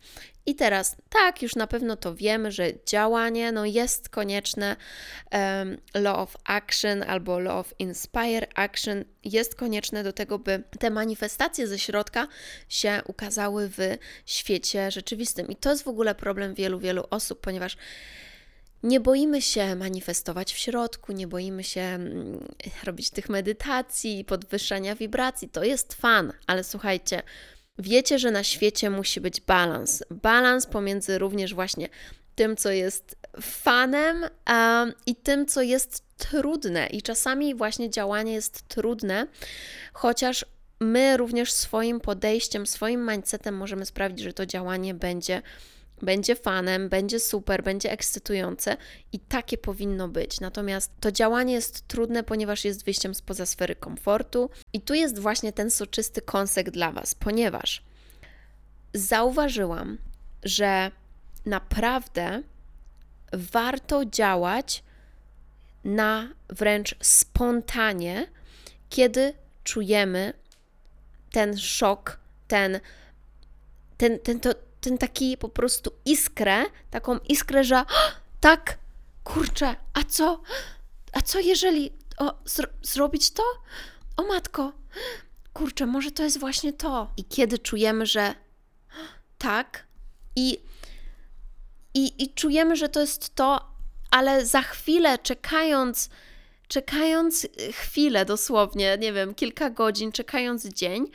I 0.46 0.54
teraz, 0.54 0.96
tak, 1.08 1.42
już 1.42 1.56
na 1.56 1.66
pewno 1.66 1.96
to 1.96 2.14
wiemy, 2.14 2.52
że 2.52 2.73
działanie 2.87 3.52
no, 3.52 3.64
jest 3.64 4.08
konieczne. 4.08 4.76
Um, 5.32 5.76
law 5.94 6.18
of 6.18 6.37
action 6.44 7.02
albo 7.02 7.38
law 7.38 7.58
of 7.58 7.75
inspire 7.78 8.46
action 8.54 9.04
jest 9.25 9.54
konieczne 9.54 10.04
do 10.04 10.12
tego, 10.12 10.38
by 10.38 10.62
te 10.78 10.90
manifestacje 10.90 11.66
ze 11.66 11.78
środka 11.78 12.28
się 12.68 13.00
ukazały 13.06 13.68
w 13.68 13.78
świecie 14.26 14.90
rzeczywistym. 14.90 15.49
I 15.49 15.56
to 15.56 15.70
jest 15.70 15.82
w 15.82 15.88
ogóle 15.88 16.14
problem 16.14 16.54
wielu, 16.54 16.78
wielu 16.78 17.04
osób, 17.11 17.40
ponieważ 17.40 17.76
nie 18.86 19.00
boimy 19.00 19.42
się 19.42 19.76
manifestować 19.76 20.54
w 20.54 20.58
środku, 20.58 21.12
nie 21.12 21.26
boimy 21.26 21.64
się 21.64 21.80
mm, 21.80 22.48
robić 22.84 23.10
tych 23.10 23.28
medytacji, 23.28 24.24
podwyższania 24.24 24.94
wibracji. 24.94 25.48
To 25.48 25.64
jest 25.64 25.94
fan, 25.94 26.32
ale 26.46 26.64
słuchajcie, 26.64 27.22
wiecie, 27.78 28.18
że 28.18 28.30
na 28.30 28.44
świecie 28.44 28.90
musi 28.90 29.20
być 29.20 29.40
balans. 29.40 30.04
Balans 30.10 30.66
pomiędzy 30.66 31.18
również 31.18 31.54
właśnie 31.54 31.88
tym, 32.34 32.56
co 32.56 32.70
jest 32.70 33.16
fanem 33.40 34.26
um, 34.50 34.92
i 35.06 35.16
tym, 35.16 35.46
co 35.46 35.62
jest 35.62 36.02
trudne. 36.16 36.86
I 36.86 37.02
czasami 37.02 37.54
właśnie 37.54 37.90
działanie 37.90 38.32
jest 38.32 38.68
trudne, 38.68 39.26
chociaż 39.92 40.44
my 40.80 41.16
również 41.16 41.52
swoim 41.52 42.00
podejściem, 42.00 42.66
swoim 42.66 43.10
mindsetem 43.10 43.56
możemy 43.56 43.86
sprawić, 43.86 44.20
że 44.20 44.32
to 44.32 44.46
działanie 44.46 44.94
będzie 44.94 45.42
będzie 46.02 46.36
fanem, 46.36 46.88
będzie 46.88 47.20
super, 47.20 47.62
będzie 47.62 47.92
ekscytujące 47.92 48.76
i 49.12 49.18
takie 49.18 49.58
powinno 49.58 50.08
być. 50.08 50.40
Natomiast 50.40 50.92
to 51.00 51.12
działanie 51.12 51.52
jest 51.52 51.88
trudne, 51.88 52.22
ponieważ 52.22 52.64
jest 52.64 52.84
wyjściem 52.84 53.14
spoza 53.14 53.46
sfery 53.46 53.76
komfortu, 53.76 54.50
i 54.72 54.80
tu 54.80 54.94
jest 54.94 55.18
właśnie 55.18 55.52
ten 55.52 55.70
soczysty 55.70 56.22
kąsek 56.22 56.70
dla 56.70 56.92
Was, 56.92 57.14
ponieważ 57.14 57.82
zauważyłam, 58.94 59.98
że 60.42 60.90
naprawdę 61.46 62.42
warto 63.32 64.04
działać 64.04 64.84
na 65.84 66.28
wręcz 66.48 66.96
spontanie, 67.00 68.26
kiedy 68.90 69.34
czujemy 69.64 70.32
ten 71.32 71.58
szok, 71.58 72.18
ten, 72.48 72.80
ten, 73.96 74.18
ten, 74.18 74.40
to, 74.40 74.50
ten 74.86 74.98
taki 74.98 75.36
po 75.36 75.48
prostu 75.48 75.90
iskrę, 76.04 76.64
taką 76.90 77.18
iskrę, 77.18 77.64
że 77.64 77.84
tak, 78.40 78.78
kurczę, 79.24 79.76
a 79.94 80.04
co, 80.04 80.42
a 81.12 81.20
co 81.20 81.40
jeżeli 81.40 81.92
o, 82.18 82.34
zro 82.44 82.68
zrobić 82.82 83.30
to? 83.30 83.42
O 84.16 84.22
matko, 84.22 84.72
kurczę, 85.52 85.86
może 85.86 86.10
to 86.10 86.22
jest 86.22 86.40
właśnie 86.40 86.72
to. 86.72 87.10
I 87.16 87.24
kiedy 87.24 87.58
czujemy, 87.58 88.06
że 88.06 88.34
tak 89.38 89.86
i, 90.36 90.58
i, 91.94 92.22
i 92.22 92.34
czujemy, 92.34 92.76
że 92.76 92.88
to 92.88 93.00
jest 93.00 93.34
to, 93.34 93.60
ale 94.10 94.46
za 94.46 94.62
chwilę 94.62 95.18
czekając, 95.18 96.10
czekając 96.68 97.46
chwilę 97.72 98.24
dosłownie, 98.24 98.98
nie 99.00 99.12
wiem, 99.12 99.34
kilka 99.34 99.70
godzin, 99.70 100.12
czekając 100.12 100.68
dzień, 100.68 101.10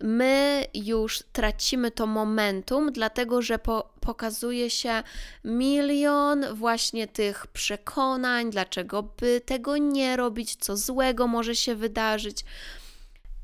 my 0.00 0.64
już 0.74 1.22
tracimy 1.32 1.90
to 1.90 2.06
momentum, 2.06 2.92
dlatego 2.92 3.42
że 3.42 3.58
po, 3.58 3.92
pokazuje 4.00 4.70
się 4.70 5.02
milion 5.44 6.46
właśnie 6.54 7.06
tych 7.06 7.46
przekonań, 7.46 8.50
dlaczego 8.50 9.02
by 9.02 9.40
tego 9.40 9.76
nie 9.76 10.16
robić, 10.16 10.56
co 10.56 10.76
złego 10.76 11.26
może 11.26 11.56
się 11.56 11.74
wydarzyć. 11.74 12.44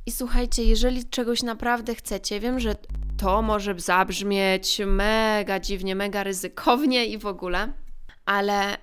I 0.07 0.13
słuchajcie, 0.13 0.65
jeżeli 0.65 1.05
czegoś 1.05 1.43
naprawdę 1.43 1.95
chcecie, 1.95 2.41
wiem, 2.41 2.61
że 2.61 2.75
to 3.17 3.43
może 3.43 3.75
zabrzmieć 3.79 4.81
mega 4.87 5.61
dziwnie, 5.61 5.95
mega 5.95 6.23
ryzykownie 6.23 7.07
i 7.07 7.19
w 7.19 7.27
ogóle, 7.27 7.73
ale 8.27 8.75
y, 8.75 8.79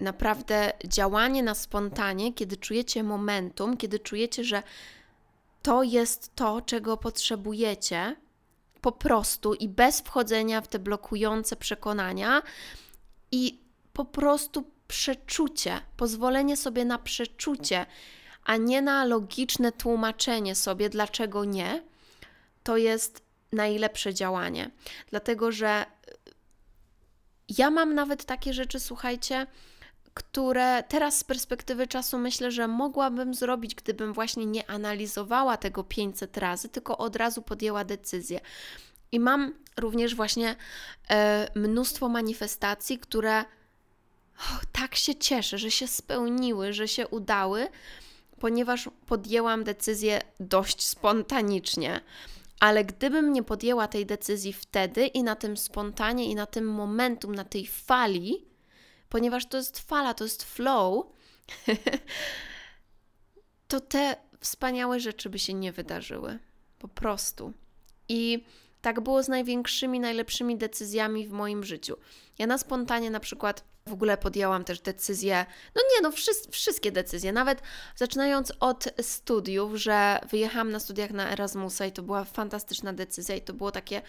naprawdę 0.00 0.72
działanie 0.86 1.42
na 1.42 1.54
spontanie, 1.54 2.32
kiedy 2.32 2.56
czujecie 2.56 3.02
momentum, 3.02 3.76
kiedy 3.76 3.98
czujecie, 3.98 4.44
że 4.44 4.62
to 5.66 5.82
jest 5.82 6.34
to, 6.34 6.60
czego 6.60 6.96
potrzebujecie, 6.96 8.16
po 8.80 8.92
prostu 8.92 9.54
i 9.54 9.68
bez 9.68 10.00
wchodzenia 10.00 10.60
w 10.60 10.68
te 10.68 10.78
blokujące 10.78 11.56
przekonania 11.56 12.42
i 13.32 13.60
po 13.92 14.04
prostu 14.04 14.70
przeczucie, 14.88 15.80
pozwolenie 15.96 16.56
sobie 16.56 16.84
na 16.84 16.98
przeczucie, 16.98 17.86
a 18.44 18.56
nie 18.56 18.82
na 18.82 19.04
logiczne 19.04 19.72
tłumaczenie 19.72 20.54
sobie, 20.54 20.88
dlaczego 20.88 21.44
nie, 21.44 21.82
to 22.62 22.76
jest 22.76 23.22
najlepsze 23.52 24.14
działanie. 24.14 24.70
Dlatego, 25.10 25.52
że 25.52 25.86
ja 27.58 27.70
mam 27.70 27.94
nawet 27.94 28.24
takie 28.24 28.54
rzeczy, 28.54 28.80
słuchajcie, 28.80 29.46
które 30.16 30.82
teraz 30.88 31.18
z 31.18 31.24
perspektywy 31.24 31.86
czasu 31.86 32.18
myślę, 32.18 32.50
że 32.50 32.68
mogłabym 32.68 33.34
zrobić, 33.34 33.74
gdybym 33.74 34.12
właśnie 34.12 34.46
nie 34.46 34.70
analizowała 34.70 35.56
tego 35.56 35.84
500 35.84 36.36
razy, 36.36 36.68
tylko 36.68 36.98
od 36.98 37.16
razu 37.16 37.42
podjęła 37.42 37.84
decyzję. 37.84 38.40
I 39.12 39.20
mam 39.20 39.54
również 39.76 40.14
właśnie 40.14 40.56
e, 41.10 41.48
mnóstwo 41.54 42.08
manifestacji, 42.08 42.98
które 42.98 43.44
oh, 44.38 44.60
tak 44.72 44.94
się 44.94 45.14
cieszę, 45.14 45.58
że 45.58 45.70
się 45.70 45.86
spełniły, 45.86 46.72
że 46.72 46.88
się 46.88 47.08
udały, 47.08 47.68
ponieważ 48.40 48.90
podjęłam 49.06 49.64
decyzję 49.64 50.20
dość 50.40 50.86
spontanicznie. 50.86 52.00
Ale 52.60 52.84
gdybym 52.84 53.32
nie 53.32 53.42
podjęła 53.42 53.88
tej 53.88 54.06
decyzji 54.06 54.52
wtedy 54.52 55.06
i 55.06 55.22
na 55.22 55.36
tym 55.36 55.56
spontanie, 55.56 56.24
i 56.24 56.34
na 56.34 56.46
tym 56.46 56.64
momentum, 56.64 57.34
na 57.34 57.44
tej 57.44 57.66
fali, 57.66 58.55
ponieważ 59.08 59.46
to 59.46 59.56
jest 59.56 59.78
fala, 59.78 60.14
to 60.14 60.24
jest 60.24 60.44
flow, 60.44 61.06
to 63.68 63.80
te 63.80 64.16
wspaniałe 64.40 65.00
rzeczy 65.00 65.30
by 65.30 65.38
się 65.38 65.54
nie 65.54 65.72
wydarzyły. 65.72 66.38
Po 66.78 66.88
prostu. 66.88 67.52
I 68.08 68.44
tak 68.80 69.00
było 69.00 69.22
z 69.22 69.28
największymi, 69.28 70.00
najlepszymi 70.00 70.56
decyzjami 70.56 71.26
w 71.26 71.32
moim 71.32 71.64
życiu. 71.64 71.96
Ja 72.38 72.46
na 72.46 72.58
spontanie 72.58 73.10
na 73.10 73.20
przykład 73.20 73.64
w 73.86 73.92
ogóle 73.92 74.18
podjęłam 74.18 74.64
też 74.64 74.80
decyzję, 74.80 75.46
no 75.74 75.82
nie, 75.82 76.02
no 76.02 76.10
wszys- 76.10 76.50
wszystkie 76.50 76.92
decyzje, 76.92 77.32
nawet 77.32 77.62
zaczynając 77.96 78.52
od 78.60 78.88
studiów, 79.00 79.74
że 79.74 80.20
wyjechałam 80.30 80.70
na 80.70 80.80
studiach 80.80 81.10
na 81.10 81.30
Erasmusa 81.30 81.86
i 81.86 81.92
to 81.92 82.02
była 82.02 82.24
fantastyczna 82.24 82.92
decyzja 82.92 83.36
i 83.36 83.40
to 83.40 83.52
było 83.52 83.70
takie, 83.70 84.02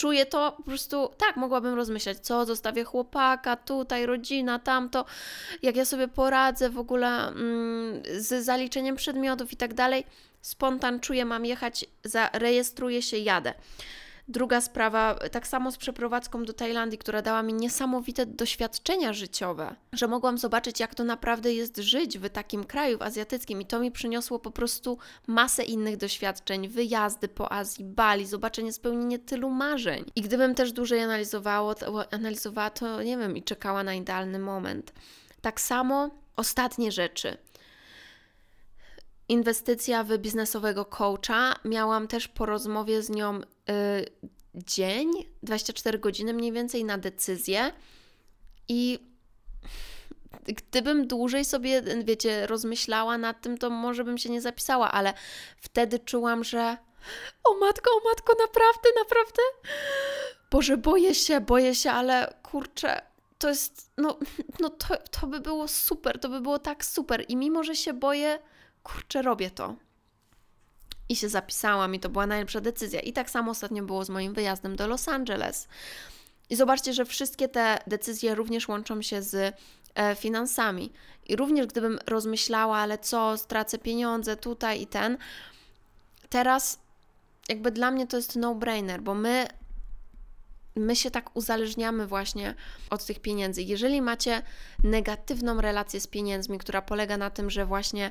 czuję 0.00 0.26
to 0.26 0.52
po 0.56 0.62
prostu, 0.62 1.10
tak, 1.18 1.36
mogłabym 1.36 1.74
rozmyślać, 1.74 2.18
co, 2.18 2.46
zostawię 2.46 2.84
chłopaka, 2.84 3.56
tutaj 3.56 4.06
rodzina, 4.06 4.58
tamto, 4.58 5.04
jak 5.62 5.76
ja 5.76 5.84
sobie 5.84 6.08
poradzę 6.08 6.70
w 6.70 6.78
ogóle 6.78 7.28
mm, 7.28 8.02
z 8.18 8.44
zaliczeniem 8.44 8.96
przedmiotów 8.96 9.52
i 9.52 9.56
tak 9.56 9.74
dalej. 9.74 10.04
Spontan 10.40 11.00
czuję, 11.00 11.24
mam 11.24 11.44
jechać, 11.44 11.84
zarejestruję 12.04 13.02
się, 13.02 13.18
jadę. 13.18 13.54
Druga 14.30 14.60
sprawa, 14.60 15.14
tak 15.14 15.46
samo 15.46 15.72
z 15.72 15.76
przeprowadzką 15.76 16.44
do 16.44 16.52
Tajlandii, 16.52 16.98
która 16.98 17.22
dała 17.22 17.42
mi 17.42 17.54
niesamowite 17.54 18.26
doświadczenia 18.26 19.12
życiowe, 19.12 19.74
że 19.92 20.08
mogłam 20.08 20.38
zobaczyć, 20.38 20.80
jak 20.80 20.94
to 20.94 21.04
naprawdę 21.04 21.54
jest 21.54 21.76
żyć 21.76 22.18
w 22.18 22.28
takim 22.28 22.64
kraju, 22.64 22.98
w 22.98 23.02
azjatyckim, 23.02 23.60
i 23.60 23.66
to 23.66 23.80
mi 23.80 23.90
przyniosło 23.90 24.38
po 24.38 24.50
prostu 24.50 24.98
masę 25.26 25.62
innych 25.62 25.96
doświadczeń, 25.96 26.68
wyjazdy 26.68 27.28
po 27.28 27.52
Azji, 27.52 27.84
Bali, 27.84 28.26
zobaczenie, 28.26 28.72
spełnienie 28.72 29.18
tylu 29.18 29.50
marzeń. 29.50 30.04
I 30.16 30.22
gdybym 30.22 30.54
też 30.54 30.72
dłużej 30.72 31.00
analizowało, 31.00 31.74
to, 31.74 32.12
analizowała 32.12 32.70
to, 32.70 33.02
nie 33.02 33.18
wiem, 33.18 33.36
i 33.36 33.42
czekała 33.42 33.84
na 33.84 33.94
idealny 33.94 34.38
moment. 34.38 34.92
Tak 35.40 35.60
samo 35.60 36.10
ostatnie 36.36 36.92
rzeczy 36.92 37.36
inwestycja 39.30 40.04
w 40.04 40.18
biznesowego 40.18 40.84
coacha. 40.84 41.54
Miałam 41.64 42.08
też 42.08 42.28
po 42.28 42.46
rozmowie 42.46 43.02
z 43.02 43.10
nią 43.10 43.40
dzień, 44.54 45.10
24 45.42 45.98
godziny 45.98 46.34
mniej 46.34 46.52
więcej 46.52 46.84
na 46.84 46.98
decyzję. 46.98 47.72
I 48.68 48.98
gdybym 50.46 51.06
dłużej 51.06 51.44
sobie, 51.44 51.82
wiecie, 52.04 52.46
rozmyślała 52.46 53.18
nad 53.18 53.40
tym, 53.40 53.58
to 53.58 53.70
może 53.70 54.04
bym 54.04 54.18
się 54.18 54.30
nie 54.30 54.40
zapisała, 54.40 54.92
ale 54.92 55.14
wtedy 55.56 55.98
czułam, 55.98 56.44
że 56.44 56.76
o 57.44 57.54
matko, 57.54 57.90
o 57.90 58.08
matko, 58.08 58.32
naprawdę, 58.42 58.88
naprawdę. 58.98 59.42
Boże, 60.50 60.76
boję 60.76 61.14
się, 61.14 61.40
boję 61.40 61.74
się, 61.74 61.90
ale 61.90 62.34
kurczę, 62.42 63.02
to 63.38 63.48
jest, 63.48 63.92
no, 63.96 64.18
no 64.60 64.70
to, 64.70 64.96
to 65.20 65.26
by 65.26 65.40
było 65.40 65.68
super, 65.68 66.18
to 66.18 66.28
by 66.28 66.40
było 66.40 66.58
tak 66.58 66.84
super. 66.84 67.24
I 67.28 67.36
mimo, 67.36 67.64
że 67.64 67.76
się 67.76 67.92
boję, 67.92 68.38
kurczę, 68.82 69.22
robię 69.22 69.50
to. 69.50 69.76
I 71.10 71.16
się 71.16 71.28
zapisałam, 71.28 71.94
i 71.94 72.00
to 72.00 72.08
była 72.08 72.26
najlepsza 72.26 72.60
decyzja. 72.60 73.00
I 73.00 73.12
tak 73.12 73.30
samo 73.30 73.50
ostatnio 73.50 73.82
było 73.82 74.04
z 74.04 74.10
moim 74.10 74.34
wyjazdem 74.34 74.76
do 74.76 74.86
Los 74.86 75.08
Angeles. 75.08 75.68
I 76.50 76.56
zobaczcie, 76.56 76.92
że 76.92 77.04
wszystkie 77.04 77.48
te 77.48 77.78
decyzje 77.86 78.34
również 78.34 78.68
łączą 78.68 79.02
się 79.02 79.22
z 79.22 79.54
e, 79.94 80.14
finansami. 80.14 80.92
I 81.26 81.36
również 81.36 81.66
gdybym 81.66 81.98
rozmyślała, 82.06 82.76
ale 82.76 82.98
co, 82.98 83.38
stracę 83.38 83.78
pieniądze 83.78 84.36
tutaj 84.36 84.82
i 84.82 84.86
ten, 84.86 85.18
teraz 86.28 86.78
jakby 87.48 87.70
dla 87.70 87.90
mnie 87.90 88.06
to 88.06 88.16
jest 88.16 88.36
no-brainer, 88.36 89.02
bo 89.02 89.14
my 89.14 89.46
my 90.76 90.96
się 90.96 91.10
tak 91.10 91.36
uzależniamy 91.36 92.06
właśnie 92.06 92.54
od 92.90 93.04
tych 93.04 93.20
pieniędzy. 93.20 93.62
Jeżeli 93.62 94.02
macie 94.02 94.42
negatywną 94.84 95.60
relację 95.60 96.00
z 96.00 96.06
pieniędzmi, 96.06 96.58
która 96.58 96.82
polega 96.82 97.16
na 97.16 97.30
tym, 97.30 97.50
że 97.50 97.66
właśnie 97.66 98.10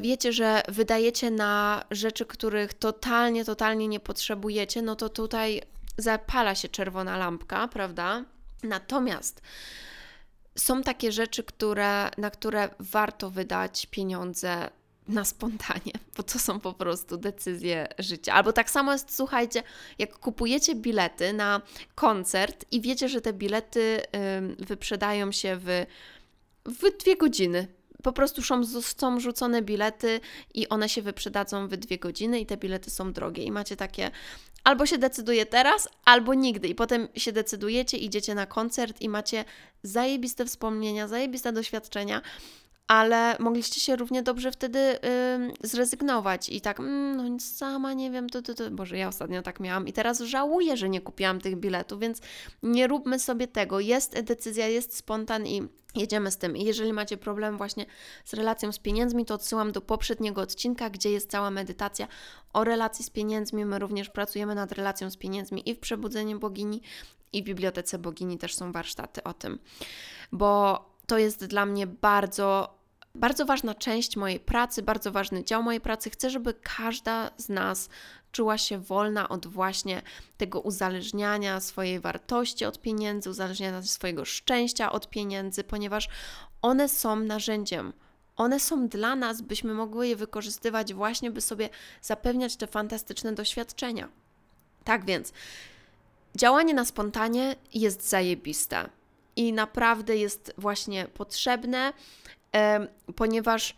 wiecie, 0.00 0.32
że 0.32 0.62
wydajecie 0.68 1.30
na 1.30 1.84
rzeczy, 1.90 2.26
których 2.26 2.74
totalnie, 2.74 3.44
totalnie 3.44 3.88
nie 3.88 4.00
potrzebujecie, 4.00 4.82
no 4.82 4.96
to 4.96 5.08
tutaj 5.08 5.62
zapala 5.98 6.54
się 6.54 6.68
czerwona 6.68 7.16
lampka, 7.16 7.68
prawda? 7.68 8.24
Natomiast 8.62 9.42
są 10.58 10.82
takie 10.82 11.12
rzeczy, 11.12 11.44
które, 11.44 12.10
na 12.18 12.30
które 12.30 12.68
warto 12.78 13.30
wydać 13.30 13.86
pieniądze 13.90 14.70
na 15.08 15.24
spontanie, 15.24 15.92
bo 16.16 16.22
to 16.22 16.38
są 16.38 16.60
po 16.60 16.72
prostu 16.72 17.16
decyzje 17.16 17.88
życia. 17.98 18.32
Albo 18.32 18.52
tak 18.52 18.70
samo 18.70 18.92
jest, 18.92 19.16
słuchajcie, 19.16 19.62
jak 19.98 20.18
kupujecie 20.18 20.74
bilety 20.74 21.32
na 21.32 21.60
koncert 21.94 22.64
i 22.70 22.80
wiecie, 22.80 23.08
że 23.08 23.20
te 23.20 23.32
bilety 23.32 24.02
wyprzedają 24.58 25.32
się 25.32 25.56
w, 25.56 25.86
w 26.64 26.98
dwie 27.02 27.16
godziny, 27.16 27.68
po 28.02 28.12
prostu 28.12 28.42
są, 28.42 29.20
rzucone 29.20 29.62
bilety 29.62 30.20
i 30.54 30.68
one 30.68 30.88
się 30.88 31.02
wyprzedadzą 31.02 31.68
w 31.68 31.76
dwie 31.76 31.98
godziny 31.98 32.40
i 32.40 32.46
te 32.46 32.56
bilety 32.56 32.90
są 32.90 33.12
drogie. 33.12 33.42
I 33.44 33.52
macie 33.52 33.76
takie 33.76 34.10
albo 34.64 34.86
się 34.86 34.98
decyduje 34.98 35.46
teraz, 35.46 35.88
albo 36.04 36.34
nigdy. 36.34 36.68
I 36.68 36.74
potem 36.74 37.08
się 37.16 37.32
decydujecie, 37.32 37.96
idziecie 37.96 38.34
na 38.34 38.46
koncert 38.46 39.00
i 39.00 39.08
macie 39.08 39.44
zajebiste 39.82 40.44
wspomnienia, 40.44 41.08
zajebiste 41.08 41.52
doświadczenia, 41.52 42.22
ale 42.88 43.36
mogliście 43.38 43.80
się 43.80 43.96
równie 43.96 44.22
dobrze 44.22 44.52
wtedy 44.52 44.98
zrezygnować 45.62 46.48
i 46.48 46.60
tak, 46.60 46.80
mm, 46.80 47.16
no 47.16 47.40
sama 47.40 47.92
nie 47.92 48.10
wiem, 48.10 48.28
to, 48.28 48.42
to, 48.42 48.54
to, 48.54 48.70
Boże, 48.70 48.98
ja 48.98 49.08
ostatnio 49.08 49.42
tak 49.42 49.60
miałam 49.60 49.88
i 49.88 49.92
teraz 49.92 50.20
żałuję, 50.20 50.76
że 50.76 50.88
nie 50.88 51.00
kupiłam 51.00 51.40
tych 51.40 51.56
biletów, 51.56 52.00
więc 52.00 52.20
nie 52.62 52.86
róbmy 52.86 53.18
sobie 53.18 53.48
tego. 53.48 53.80
Jest 53.80 54.20
decyzja, 54.20 54.68
jest 54.68 54.96
spontan 54.96 55.46
i 55.46 55.68
jedziemy 55.94 56.30
z 56.30 56.36
tym. 56.36 56.56
I 56.56 56.64
jeżeli 56.64 56.92
macie 56.92 57.16
problem 57.16 57.56
właśnie 57.56 57.86
z 58.24 58.34
relacją 58.34 58.72
z 58.72 58.78
pieniędzmi, 58.78 59.24
to 59.24 59.34
odsyłam 59.34 59.72
do 59.72 59.80
poprzedniego 59.80 60.40
odcinka, 60.40 60.90
gdzie 60.90 61.10
jest 61.10 61.30
cała 61.30 61.50
medytacja 61.50 62.08
o 62.52 62.64
relacji 62.64 63.04
z 63.04 63.10
pieniędzmi. 63.10 63.64
My 63.64 63.78
również 63.78 64.10
pracujemy 64.10 64.54
nad 64.54 64.72
relacją 64.72 65.10
z 65.10 65.16
pieniędzmi 65.16 65.70
i 65.70 65.74
w 65.74 65.78
Przebudzeniu 65.78 66.38
Bogini, 66.38 66.82
i 67.32 67.42
w 67.42 67.44
Bibliotece 67.44 67.98
Bogini 67.98 68.38
też 68.38 68.54
są 68.54 68.72
warsztaty 68.72 69.22
o 69.22 69.34
tym, 69.34 69.58
bo 70.32 70.84
to 71.06 71.18
jest 71.18 71.44
dla 71.44 71.66
mnie 71.66 71.86
bardzo 71.86 72.75
bardzo 73.16 73.46
ważna 73.46 73.74
część 73.74 74.16
mojej 74.16 74.40
pracy, 74.40 74.82
bardzo 74.82 75.12
ważny 75.12 75.44
dział 75.44 75.62
mojej 75.62 75.80
pracy. 75.80 76.10
Chcę, 76.10 76.30
żeby 76.30 76.54
każda 76.54 77.30
z 77.36 77.48
nas 77.48 77.88
czuła 78.32 78.58
się 78.58 78.78
wolna 78.78 79.28
od 79.28 79.46
właśnie 79.46 80.02
tego 80.36 80.60
uzależniania 80.60 81.60
swojej 81.60 82.00
wartości 82.00 82.64
od 82.64 82.80
pieniędzy, 82.80 83.30
uzależniania 83.30 83.82
swojego 83.82 84.24
szczęścia 84.24 84.92
od 84.92 85.10
pieniędzy, 85.10 85.64
ponieważ 85.64 86.08
one 86.62 86.88
są 86.88 87.16
narzędziem. 87.16 87.92
One 88.36 88.60
są 88.60 88.88
dla 88.88 89.16
nas, 89.16 89.42
byśmy 89.42 89.74
mogły 89.74 90.08
je 90.08 90.16
wykorzystywać 90.16 90.94
właśnie, 90.94 91.30
by 91.30 91.40
sobie 91.40 91.68
zapewniać 92.02 92.56
te 92.56 92.66
fantastyczne 92.66 93.32
doświadczenia. 93.32 94.08
Tak 94.84 95.04
więc, 95.04 95.32
działanie 96.36 96.74
na 96.74 96.84
spontanie 96.84 97.56
jest 97.74 98.08
zajebiste 98.08 98.88
i 99.36 99.52
naprawdę 99.52 100.16
jest 100.16 100.54
właśnie 100.58 101.08
potrzebne, 101.08 101.92
ponieważ 103.16 103.76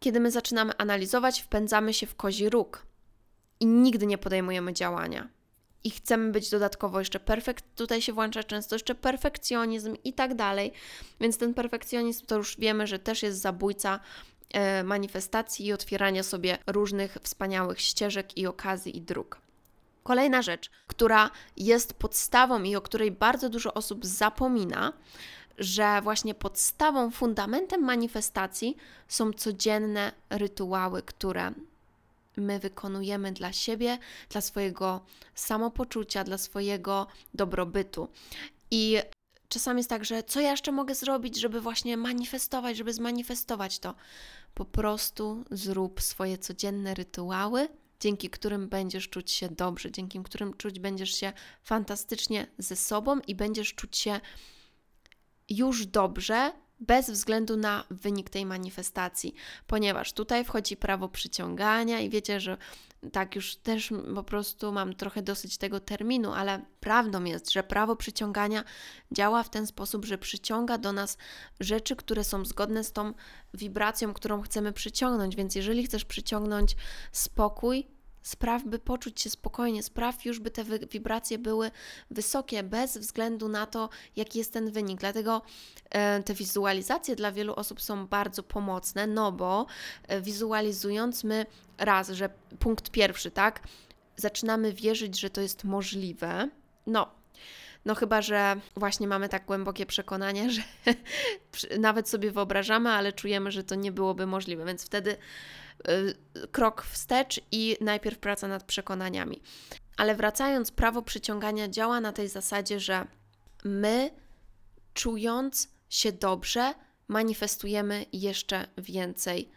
kiedy 0.00 0.20
my 0.20 0.30
zaczynamy 0.30 0.72
analizować, 0.78 1.40
wpędzamy 1.40 1.94
się 1.94 2.06
w 2.06 2.14
kozi 2.14 2.50
róg 2.50 2.86
i 3.60 3.66
nigdy 3.66 4.06
nie 4.06 4.18
podejmujemy 4.18 4.72
działania. 4.72 5.28
I 5.84 5.90
chcemy 5.90 6.32
być 6.32 6.50
dodatkowo 6.50 6.98
jeszcze 6.98 7.20
perfekt, 7.20 7.64
tutaj 7.76 8.02
się 8.02 8.12
włącza 8.12 8.44
często 8.44 8.74
jeszcze 8.74 8.94
perfekcjonizm 8.94 9.96
i 10.04 10.12
tak 10.12 10.34
dalej. 10.34 10.72
Więc 11.20 11.38
ten 11.38 11.54
perfekcjonizm 11.54 12.26
to 12.26 12.36
już 12.36 12.56
wiemy, 12.58 12.86
że 12.86 12.98
też 12.98 13.22
jest 13.22 13.40
zabójca 13.40 14.00
e, 14.50 14.84
manifestacji 14.84 15.66
i 15.66 15.72
otwierania 15.72 16.22
sobie 16.22 16.58
różnych 16.66 17.16
wspaniałych 17.22 17.80
ścieżek 17.80 18.38
i 18.38 18.46
okazji 18.46 18.96
i 18.96 19.00
dróg. 19.00 19.40
Kolejna 20.02 20.42
rzecz, 20.42 20.70
która 20.86 21.30
jest 21.56 21.94
podstawą 21.94 22.62
i 22.62 22.76
o 22.76 22.80
której 22.80 23.10
bardzo 23.10 23.48
dużo 23.48 23.74
osób 23.74 24.06
zapomina, 24.06 24.92
że 25.60 26.00
właśnie 26.02 26.34
podstawą, 26.34 27.10
fundamentem 27.10 27.84
manifestacji 27.84 28.76
są 29.08 29.32
codzienne 29.32 30.12
rytuały, 30.30 31.02
które 31.02 31.52
my 32.36 32.58
wykonujemy 32.58 33.32
dla 33.32 33.52
siebie, 33.52 33.98
dla 34.28 34.40
swojego 34.40 35.00
samopoczucia, 35.34 36.24
dla 36.24 36.38
swojego 36.38 37.06
dobrobytu. 37.34 38.08
I 38.70 38.98
czasami 39.48 39.78
jest 39.78 39.90
tak, 39.90 40.04
że 40.04 40.22
co 40.22 40.40
ja 40.40 40.50
jeszcze 40.50 40.72
mogę 40.72 40.94
zrobić, 40.94 41.40
żeby 41.40 41.60
właśnie 41.60 41.96
manifestować, 41.96 42.76
żeby 42.76 42.92
zmanifestować 42.92 43.78
to? 43.78 43.94
Po 44.54 44.64
prostu 44.64 45.44
zrób 45.50 46.00
swoje 46.02 46.38
codzienne 46.38 46.94
rytuały, 46.94 47.68
dzięki 48.00 48.30
którym 48.30 48.68
będziesz 48.68 49.08
czuć 49.08 49.30
się 49.30 49.48
dobrze, 49.48 49.90
dzięki 49.90 50.22
którym 50.22 50.54
czuć 50.54 50.80
będziesz 50.80 51.14
się 51.14 51.32
fantastycznie 51.62 52.46
ze 52.58 52.76
sobą 52.76 53.18
i 53.26 53.34
będziesz 53.34 53.74
czuć 53.74 53.96
się 53.96 54.20
już 55.50 55.86
dobrze, 55.86 56.52
bez 56.80 57.10
względu 57.10 57.56
na 57.56 57.84
wynik 57.90 58.30
tej 58.30 58.46
manifestacji, 58.46 59.34
ponieważ 59.66 60.12
tutaj 60.12 60.44
wchodzi 60.44 60.76
prawo 60.76 61.08
przyciągania 61.08 62.00
i 62.00 62.10
wiecie, 62.10 62.40
że 62.40 62.56
tak 63.12 63.36
już 63.36 63.56
też 63.56 63.92
po 64.14 64.22
prostu 64.22 64.72
mam 64.72 64.94
trochę 64.94 65.22
dosyć 65.22 65.58
tego 65.58 65.80
terminu, 65.80 66.32
ale 66.32 66.64
prawdą 66.80 67.24
jest, 67.24 67.52
że 67.52 67.62
prawo 67.62 67.96
przyciągania 67.96 68.64
działa 69.12 69.42
w 69.42 69.50
ten 69.50 69.66
sposób, 69.66 70.04
że 70.04 70.18
przyciąga 70.18 70.78
do 70.78 70.92
nas 70.92 71.18
rzeczy, 71.60 71.96
które 71.96 72.24
są 72.24 72.44
zgodne 72.44 72.84
z 72.84 72.92
tą 72.92 73.14
wibracją, 73.54 74.14
którą 74.14 74.42
chcemy 74.42 74.72
przyciągnąć. 74.72 75.36
Więc 75.36 75.54
jeżeli 75.54 75.84
chcesz 75.84 76.04
przyciągnąć 76.04 76.76
spokój, 77.12 77.86
Spraw, 78.22 78.64
by 78.64 78.78
poczuć 78.78 79.20
się 79.20 79.30
spokojnie, 79.30 79.82
spraw 79.82 80.24
już, 80.24 80.40
by 80.40 80.50
te 80.50 80.64
wibracje 80.64 81.38
były 81.38 81.70
wysokie, 82.10 82.62
bez 82.62 82.98
względu 82.98 83.48
na 83.48 83.66
to, 83.66 83.88
jaki 84.16 84.38
jest 84.38 84.52
ten 84.52 84.70
wynik. 84.70 85.00
Dlatego 85.00 85.42
e, 85.90 86.22
te 86.22 86.34
wizualizacje 86.34 87.16
dla 87.16 87.32
wielu 87.32 87.54
osób 87.54 87.80
są 87.80 88.06
bardzo 88.06 88.42
pomocne, 88.42 89.06
no 89.06 89.32
bo 89.32 89.66
e, 90.08 90.20
wizualizując 90.20 91.24
my 91.24 91.46
raz, 91.78 92.08
że 92.08 92.30
punkt 92.58 92.90
pierwszy, 92.90 93.30
tak, 93.30 93.60
zaczynamy 94.16 94.72
wierzyć, 94.72 95.20
że 95.20 95.30
to 95.30 95.40
jest 95.40 95.64
możliwe. 95.64 96.48
No, 96.86 97.10
no 97.84 97.94
chyba, 97.94 98.22
że 98.22 98.56
właśnie 98.76 99.08
mamy 99.08 99.28
tak 99.28 99.46
głębokie 99.46 99.86
przekonanie, 99.86 100.50
że 100.52 100.62
nawet 101.78 102.08
sobie 102.08 102.30
wyobrażamy, 102.30 102.90
ale 102.90 103.12
czujemy, 103.12 103.50
że 103.50 103.64
to 103.64 103.74
nie 103.74 103.92
byłoby 103.92 104.26
możliwe, 104.26 104.64
więc 104.64 104.84
wtedy 104.84 105.16
krok 106.52 106.82
wstecz 106.82 107.40
i 107.52 107.76
najpierw 107.80 108.18
praca 108.18 108.48
nad 108.48 108.64
przekonaniami. 108.64 109.42
Ale 109.96 110.14
wracając, 110.14 110.70
prawo 110.70 111.02
przyciągania 111.02 111.68
działa 111.68 112.00
na 112.00 112.12
tej 112.12 112.28
zasadzie, 112.28 112.80
że 112.80 113.06
my 113.64 114.10
czując 114.94 115.68
się 115.88 116.12
dobrze, 116.12 116.74
manifestujemy 117.08 118.06
jeszcze 118.12 118.66
więcej 118.78 119.50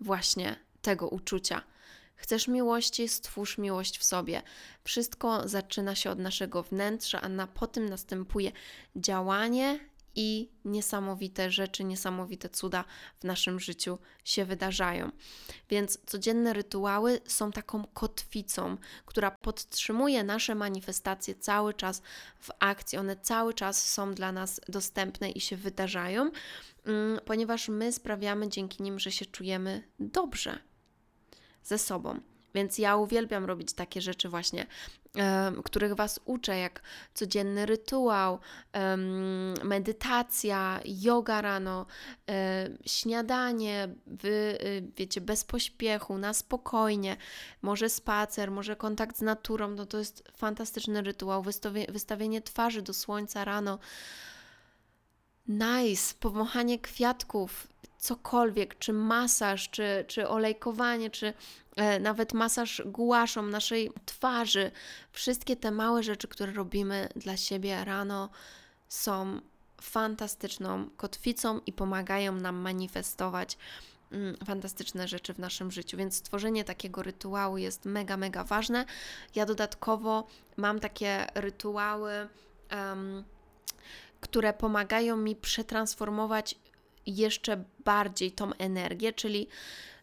właśnie 0.00 0.56
tego 0.82 1.08
uczucia. 1.08 1.62
Chcesz 2.16 2.48
miłości, 2.48 3.08
stwórz 3.08 3.58
miłość 3.58 3.98
w 3.98 4.04
sobie. 4.04 4.42
Wszystko 4.84 5.48
zaczyna 5.48 5.94
się 5.94 6.10
od 6.10 6.18
naszego 6.18 6.62
wnętrza, 6.62 7.20
a 7.20 7.28
na 7.28 7.46
potem 7.46 7.88
następuje 7.88 8.52
działanie 8.96 9.80
i 10.16 10.50
niesamowite 10.64 11.50
rzeczy, 11.50 11.84
niesamowite 11.84 12.48
cuda 12.48 12.84
w 13.20 13.24
naszym 13.24 13.60
życiu 13.60 13.98
się 14.24 14.44
wydarzają. 14.44 15.10
Więc 15.70 15.98
codzienne 16.06 16.52
rytuały 16.52 17.20
są 17.26 17.52
taką 17.52 17.84
kotwicą, 17.84 18.76
która 19.06 19.30
podtrzymuje 19.30 20.24
nasze 20.24 20.54
manifestacje 20.54 21.34
cały 21.34 21.74
czas 21.74 22.02
w 22.40 22.50
akcji. 22.58 22.98
One 22.98 23.16
cały 23.16 23.54
czas 23.54 23.88
są 23.88 24.14
dla 24.14 24.32
nas 24.32 24.60
dostępne 24.68 25.30
i 25.30 25.40
się 25.40 25.56
wydarzają, 25.56 26.30
mm, 26.84 27.20
ponieważ 27.24 27.68
my 27.68 27.92
sprawiamy 27.92 28.48
dzięki 28.48 28.82
nim, 28.82 28.98
że 28.98 29.12
się 29.12 29.26
czujemy 29.26 29.82
dobrze 29.98 30.58
ze 31.62 31.78
sobą. 31.78 32.20
Więc 32.54 32.78
ja 32.78 32.96
uwielbiam 32.96 33.44
robić 33.44 33.72
takie 33.72 34.00
rzeczy 34.00 34.28
właśnie, 34.28 34.66
których 35.64 35.94
Was 35.94 36.20
uczę, 36.24 36.58
jak 36.58 36.82
codzienny 37.14 37.66
rytuał, 37.66 38.38
medytacja, 39.64 40.80
yoga 40.84 41.40
rano, 41.40 41.86
śniadanie, 42.86 43.88
wy, 44.06 44.58
y, 44.64 44.92
wiecie, 44.96 45.20
bez 45.20 45.44
pośpiechu, 45.44 46.18
na 46.18 46.34
spokojnie, 46.34 47.16
może 47.62 47.88
spacer, 47.88 48.50
może 48.50 48.76
kontakt 48.76 49.16
z 49.16 49.20
naturą, 49.20 49.68
no 49.68 49.86
to 49.86 49.98
jest 49.98 50.22
fantastyczny 50.36 51.02
rytuał, 51.02 51.42
wystawienie, 51.42 51.92
wystawienie 51.92 52.42
twarzy 52.42 52.82
do 52.82 52.94
słońca 52.94 53.44
rano, 53.44 53.78
nice, 55.48 56.14
powąchanie 56.20 56.78
kwiatków, 56.78 57.68
cokolwiek, 57.98 58.78
czy 58.78 58.92
masaż, 58.92 59.70
czy, 59.70 60.04
czy 60.08 60.28
olejkowanie, 60.28 61.10
czy 61.10 61.32
e, 61.76 62.00
nawet 62.00 62.32
masaż 62.32 62.82
gułaszą 62.86 63.42
naszej 63.42 63.90
twarzy, 64.06 64.70
wszystkie 65.12 65.56
te 65.56 65.70
małe 65.70 66.02
rzeczy, 66.02 66.28
które 66.28 66.52
robimy 66.52 67.08
dla 67.16 67.36
siebie 67.36 67.84
rano, 67.84 68.28
są 68.88 69.40
fantastyczną 69.80 70.90
kotwicą 70.96 71.60
i 71.66 71.72
pomagają 71.72 72.32
nam 72.32 72.56
manifestować 72.56 73.58
mm, 74.12 74.36
fantastyczne 74.46 75.08
rzeczy 75.08 75.34
w 75.34 75.38
naszym 75.38 75.70
życiu. 75.70 75.96
Więc 75.96 76.16
stworzenie 76.16 76.64
takiego 76.64 77.02
rytuału 77.02 77.58
jest 77.58 77.84
mega, 77.84 78.16
mega 78.16 78.44
ważne. 78.44 78.84
Ja 79.34 79.46
dodatkowo 79.46 80.26
mam 80.56 80.80
takie 80.80 81.26
rytuały. 81.34 82.28
Um, 82.72 83.24
które 84.20 84.52
pomagają 84.52 85.16
mi 85.16 85.36
przetransformować 85.36 86.54
jeszcze 87.06 87.64
bardziej 87.84 88.32
tą 88.32 88.52
energię, 88.52 89.12
czyli 89.12 89.48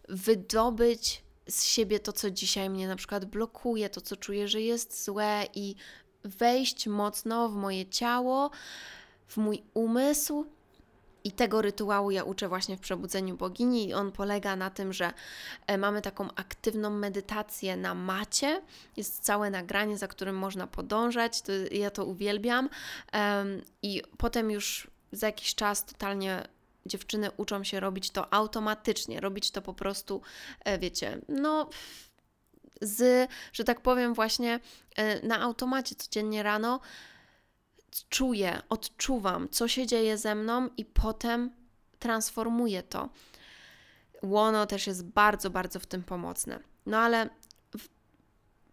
wydobyć 0.10 1.24
z 1.50 1.64
siebie 1.64 2.00
to, 2.00 2.14
co 2.14 2.32
dzisiaj 2.32 2.70
mnie 2.70 2.88
na 2.88 2.96
przykład 2.96 3.26
blokuje, 3.26 3.90
to, 3.90 4.02
co 4.02 4.18
czuję, 4.18 4.48
że 4.48 4.62
jest 4.62 5.04
złe 5.06 5.48
i 5.56 5.76
wejść 6.24 6.88
mocno 6.88 7.50
w 7.50 7.56
moje 7.56 7.86
ciało, 7.86 8.52
w 9.28 9.38
mój 9.38 9.64
umysł. 9.74 10.46
I 11.26 11.32
tego 11.32 11.62
rytuału 11.62 12.12
ja 12.12 12.24
uczę 12.24 12.48
właśnie 12.48 12.78
w 12.78 12.80
Przebudzeniu 12.80 13.38
Bogini, 13.38 13.88
i 13.88 13.94
on 13.94 14.12
polega 14.12 14.56
na 14.56 14.70
tym, 14.70 14.94
że 14.94 15.14
e, 15.68 15.78
mamy 15.78 16.02
taką 16.02 16.28
aktywną 16.36 16.90
medytację 16.90 17.78
na 17.78 17.94
macie. 17.94 18.62
Jest 18.98 19.20
całe 19.20 19.50
nagranie, 19.50 19.98
za 19.98 20.08
którym 20.08 20.38
można 20.38 20.68
podążać. 20.68 21.42
To, 21.42 21.52
ja 21.72 21.92
to 21.92 22.06
uwielbiam. 22.06 22.70
I 23.82 24.02
potem 24.18 24.52
już 24.52 24.88
za 25.12 25.28
jakiś 25.28 25.56
czas 25.56 25.86
totalnie 25.86 26.48
dziewczyny 26.86 27.32
uczą 27.38 27.64
się 27.64 27.80
robić 27.80 28.12
to 28.12 28.34
automatycznie, 28.34 29.20
robić 29.22 29.52
to 29.52 29.62
po 29.62 29.74
prostu, 29.74 30.22
e, 30.66 30.80
wiecie, 30.80 31.22
no 31.30 31.70
z, 32.82 33.30
że 33.54 33.64
tak 33.64 33.82
powiem, 33.82 34.14
właśnie 34.14 34.60
e, 34.96 35.28
na 35.28 35.42
automacie 35.42 35.96
codziennie 35.96 36.44
rano 36.44 36.80
czuję, 38.10 38.62
odczuwam, 38.70 39.50
co 39.50 39.68
się 39.68 39.88
dzieje 39.88 40.18
ze 40.18 40.36
mną 40.36 40.70
i 40.78 40.86
potem 40.86 41.52
transformuję 42.00 42.84
to. 42.84 43.10
Łono 44.24 44.66
też 44.66 44.88
jest 44.88 45.06
bardzo, 45.06 45.50
bardzo 45.50 45.80
w 45.80 45.86
tym 45.86 46.04
pomocne. 46.04 46.60
No 46.86 46.98
ale 46.98 47.30
w, 47.78 47.88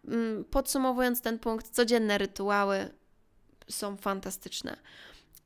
mm, 0.07 0.45
podsumowując 0.45 1.21
ten 1.21 1.39
punkt, 1.39 1.69
codzienne 1.69 2.17
rytuały 2.17 2.93
są 3.69 3.97
fantastyczne. 3.97 4.77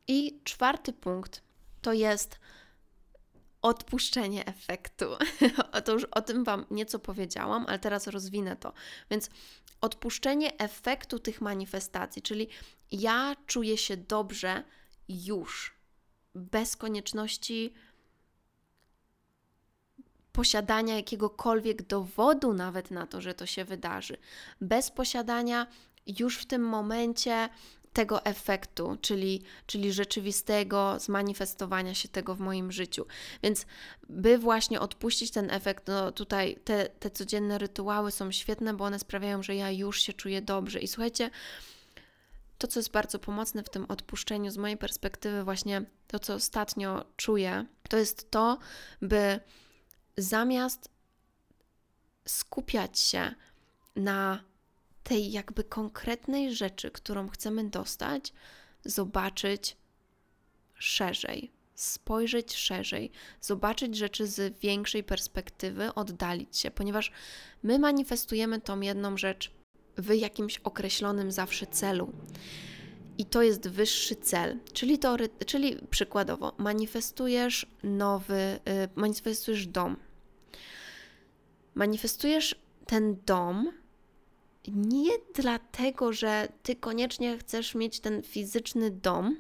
I 0.08 0.40
czwarty 0.44 0.94
punkt 0.94 1.42
to 1.86 1.94
jest 1.94 2.40
odpuszczenie 3.62 4.46
efektu. 4.46 5.06
to 5.86 5.92
już 5.92 6.04
o 6.04 6.22
tym 6.22 6.44
Wam 6.44 6.66
nieco 6.72 7.00
powiedziałam, 7.00 7.66
ale 7.68 7.80
teraz 7.80 8.08
rozwinę 8.08 8.56
to. 8.56 8.74
Więc 9.12 9.30
odpuszczenie 9.82 10.58
efektu 10.58 11.20
tych 11.20 11.42
manifestacji, 11.42 12.22
czyli 12.22 12.48
ja 12.92 13.36
czuję 13.46 13.78
się 13.78 13.98
dobrze 13.98 14.64
już, 15.10 15.76
bez 16.36 16.76
konieczności 16.76 17.74
posiadania 20.32 20.96
jakiegokolwiek 20.96 21.82
dowodu 21.82 22.54
nawet 22.54 22.92
na 22.92 23.08
to, 23.08 23.22
że 23.22 23.34
to 23.34 23.46
się 23.46 23.66
wydarzy, 23.66 24.18
bez 24.62 24.92
posiadania 24.92 25.68
już 26.20 26.38
w 26.38 26.46
tym 26.46 26.62
momencie 26.62 27.50
tego 27.96 28.26
efektu, 28.26 28.98
czyli, 29.02 29.42
czyli 29.66 29.94
rzeczywistego 29.94 31.00
zmanifestowania 31.00 31.94
się 31.94 32.10
tego 32.10 32.36
w 32.36 32.40
moim 32.40 32.72
życiu. 32.72 33.06
Więc 33.44 33.66
by 34.10 34.38
właśnie 34.38 34.80
odpuścić 34.80 35.32
ten 35.32 35.52
efekt, 35.52 35.88
no 35.88 36.12
tutaj 36.12 36.60
te, 36.64 36.90
te 36.90 37.12
codzienne 37.12 37.58
rytuały 37.58 38.12
są 38.12 38.32
świetne, 38.32 38.74
bo 38.74 38.86
one 38.86 39.00
sprawiają, 39.00 39.44
że 39.44 39.56
ja 39.56 39.72
już 39.72 40.02
się 40.02 40.14
czuję 40.14 40.42
dobrze. 40.42 40.80
I 40.80 40.88
słuchajcie, 40.88 41.30
to, 42.58 42.68
co 42.68 42.80
jest 42.80 42.92
bardzo 42.92 43.20
pomocne 43.20 43.64
w 43.64 43.70
tym 43.70 43.86
odpuszczeniu, 43.90 44.52
z 44.52 44.58
mojej 44.58 44.78
perspektywy, 44.78 45.44
właśnie 45.44 45.82
to, 46.08 46.20
co 46.20 46.34
ostatnio 46.34 47.06
czuję, 47.18 47.66
to 47.90 47.98
jest 47.98 48.32
to, 48.32 48.58
by 49.02 49.40
zamiast 50.18 50.90
skupiać 52.28 53.00
się 53.00 53.36
na 53.96 54.44
tej 55.06 55.32
jakby 55.32 55.64
konkretnej 55.64 56.56
rzeczy, 56.56 56.92
którą 56.92 57.30
chcemy 57.30 57.70
dostać, 57.70 58.34
zobaczyć 58.86 59.78
szerzej, 60.76 61.52
spojrzeć 61.76 62.56
szerzej, 62.56 63.12
zobaczyć 63.42 63.98
rzeczy 63.98 64.28
z 64.28 64.60
większej 64.60 65.04
perspektywy, 65.04 65.94
oddalić 65.94 66.58
się, 66.58 66.72
ponieważ 66.72 67.12
my 67.64 67.80
manifestujemy 67.80 68.62
tą 68.62 68.82
jedną 68.82 69.18
rzecz 69.18 69.52
w 69.98 70.14
jakimś 70.14 70.58
określonym 70.58 71.32
zawsze 71.32 71.68
celu. 71.68 72.12
I 73.18 73.26
to 73.26 73.42
jest 73.42 73.70
wyższy 73.70 74.16
cel, 74.16 74.60
czyli, 74.74 75.00
to, 75.00 75.18
czyli 75.46 75.78
przykładowo 75.90 76.54
manifestujesz 76.58 77.66
nowy, 77.84 78.60
y, 78.86 78.90
manifestujesz 78.96 79.68
dom. 79.68 79.98
Manifestujesz 81.76 82.56
ten 82.86 83.18
dom 83.26 83.72
nie 84.68 85.12
dlatego, 85.36 86.14
że 86.14 86.48
ty 86.64 86.76
koniecznie 86.76 87.38
chcesz 87.38 87.76
mieć 87.76 88.00
ten 88.00 88.24
fizyczny 88.24 88.92
dom, 88.92 89.38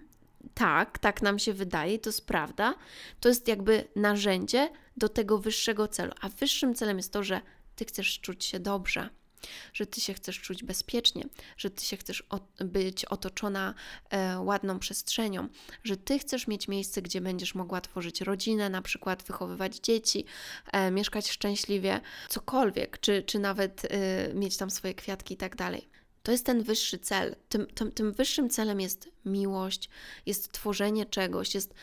tak, 0.53 0.99
tak 0.99 1.21
nam 1.21 1.39
się 1.39 1.53
wydaje, 1.53 1.99
to 1.99 2.09
jest 2.09 2.27
prawda. 2.27 2.75
To 3.19 3.29
jest 3.29 3.47
jakby 3.47 3.87
narzędzie 3.95 4.69
do 4.97 5.09
tego 5.09 5.37
wyższego 5.37 5.87
celu. 5.87 6.11
A 6.21 6.29
wyższym 6.29 6.75
celem 6.75 6.97
jest 6.97 7.13
to, 7.13 7.23
że 7.23 7.41
ty 7.75 7.85
chcesz 7.85 8.19
czuć 8.19 8.45
się 8.45 8.59
dobrze, 8.59 9.09
że 9.73 9.85
ty 9.85 10.01
się 10.01 10.13
chcesz 10.13 10.41
czuć 10.41 10.63
bezpiecznie, 10.63 11.23
że 11.57 11.69
ty 11.69 11.85
się 11.85 11.97
chcesz 11.97 12.23
być 12.59 13.05
otoczona 13.05 13.73
e, 14.09 14.39
ładną 14.39 14.79
przestrzenią, 14.79 15.49
że 15.83 15.97
ty 15.97 16.19
chcesz 16.19 16.47
mieć 16.47 16.67
miejsce, 16.67 17.01
gdzie 17.01 17.21
będziesz 17.21 17.55
mogła 17.55 17.81
tworzyć 17.81 18.21
rodzinę, 18.21 18.69
na 18.69 18.81
przykład 18.81 19.23
wychowywać 19.23 19.75
dzieci, 19.75 20.25
e, 20.71 20.91
mieszkać 20.91 21.29
szczęśliwie, 21.29 22.01
cokolwiek, 22.29 22.99
czy, 22.99 23.23
czy 23.23 23.39
nawet 23.39 23.85
e, 23.85 24.33
mieć 24.33 24.57
tam 24.57 24.69
swoje 24.69 24.93
kwiatki 24.93 25.33
i 25.33 25.37
tak 25.37 25.55
dalej. 25.55 25.89
To 26.23 26.31
jest 26.31 26.45
ten 26.45 26.63
wyższy 26.63 26.99
cel. 26.99 27.35
Tym, 27.49 27.67
tym, 27.67 27.91
tym 27.91 28.13
wyższym 28.13 28.49
celem 28.49 28.81
jest 28.81 29.09
miłość, 29.25 29.89
jest 30.25 30.51
tworzenie 30.51 31.05
czegoś, 31.05 31.55
jest 31.55 31.73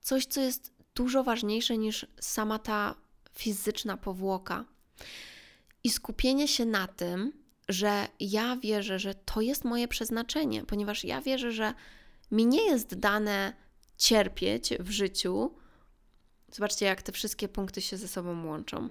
coś, 0.00 0.26
co 0.26 0.40
jest 0.40 0.72
dużo 0.94 1.24
ważniejsze 1.24 1.78
niż 1.78 2.06
sama 2.20 2.58
ta 2.58 2.94
fizyczna 3.34 3.96
powłoka. 3.96 4.64
I 5.84 5.90
skupienie 5.90 6.48
się 6.48 6.66
na 6.66 6.86
tym, 6.86 7.32
że 7.68 8.08
ja 8.20 8.56
wierzę, 8.56 8.98
że 8.98 9.14
to 9.14 9.40
jest 9.40 9.64
moje 9.64 9.88
przeznaczenie, 9.88 10.64
ponieważ 10.64 11.04
ja 11.04 11.20
wierzę, 11.20 11.52
że 11.52 11.74
mi 12.30 12.46
nie 12.46 12.64
jest 12.66 12.94
dane 12.94 13.52
cierpieć 13.98 14.70
w 14.80 14.90
życiu. 14.90 15.54
Zobaczcie, 16.52 16.86
jak 16.86 17.02
te 17.02 17.12
wszystkie 17.12 17.48
punkty 17.48 17.80
się 17.80 17.96
ze 17.96 18.08
sobą 18.08 18.46
łączą, 18.46 18.88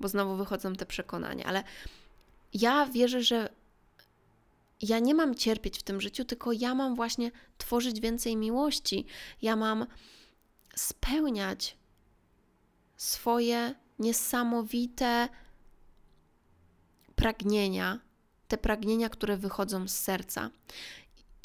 bo 0.00 0.08
znowu 0.08 0.36
wychodzą 0.36 0.74
te 0.74 0.86
przekonania, 0.86 1.44
ale 1.44 1.64
ja 2.54 2.86
wierzę, 2.86 3.22
że 3.22 3.48
ja 4.82 4.98
nie 4.98 5.14
mam 5.14 5.34
cierpieć 5.34 5.78
w 5.78 5.82
tym 5.82 6.00
życiu, 6.00 6.24
tylko 6.24 6.52
ja 6.52 6.74
mam 6.74 6.94
właśnie 6.94 7.30
tworzyć 7.58 8.00
więcej 8.00 8.36
miłości. 8.36 9.06
Ja 9.42 9.56
mam 9.56 9.86
spełniać 10.74 11.76
swoje 12.96 13.74
niesamowite 13.98 15.28
pragnienia, 17.20 17.98
te 18.48 18.58
pragnienia, 18.58 19.08
które 19.08 19.36
wychodzą 19.36 19.88
z 19.88 19.98
serca. 19.98 20.50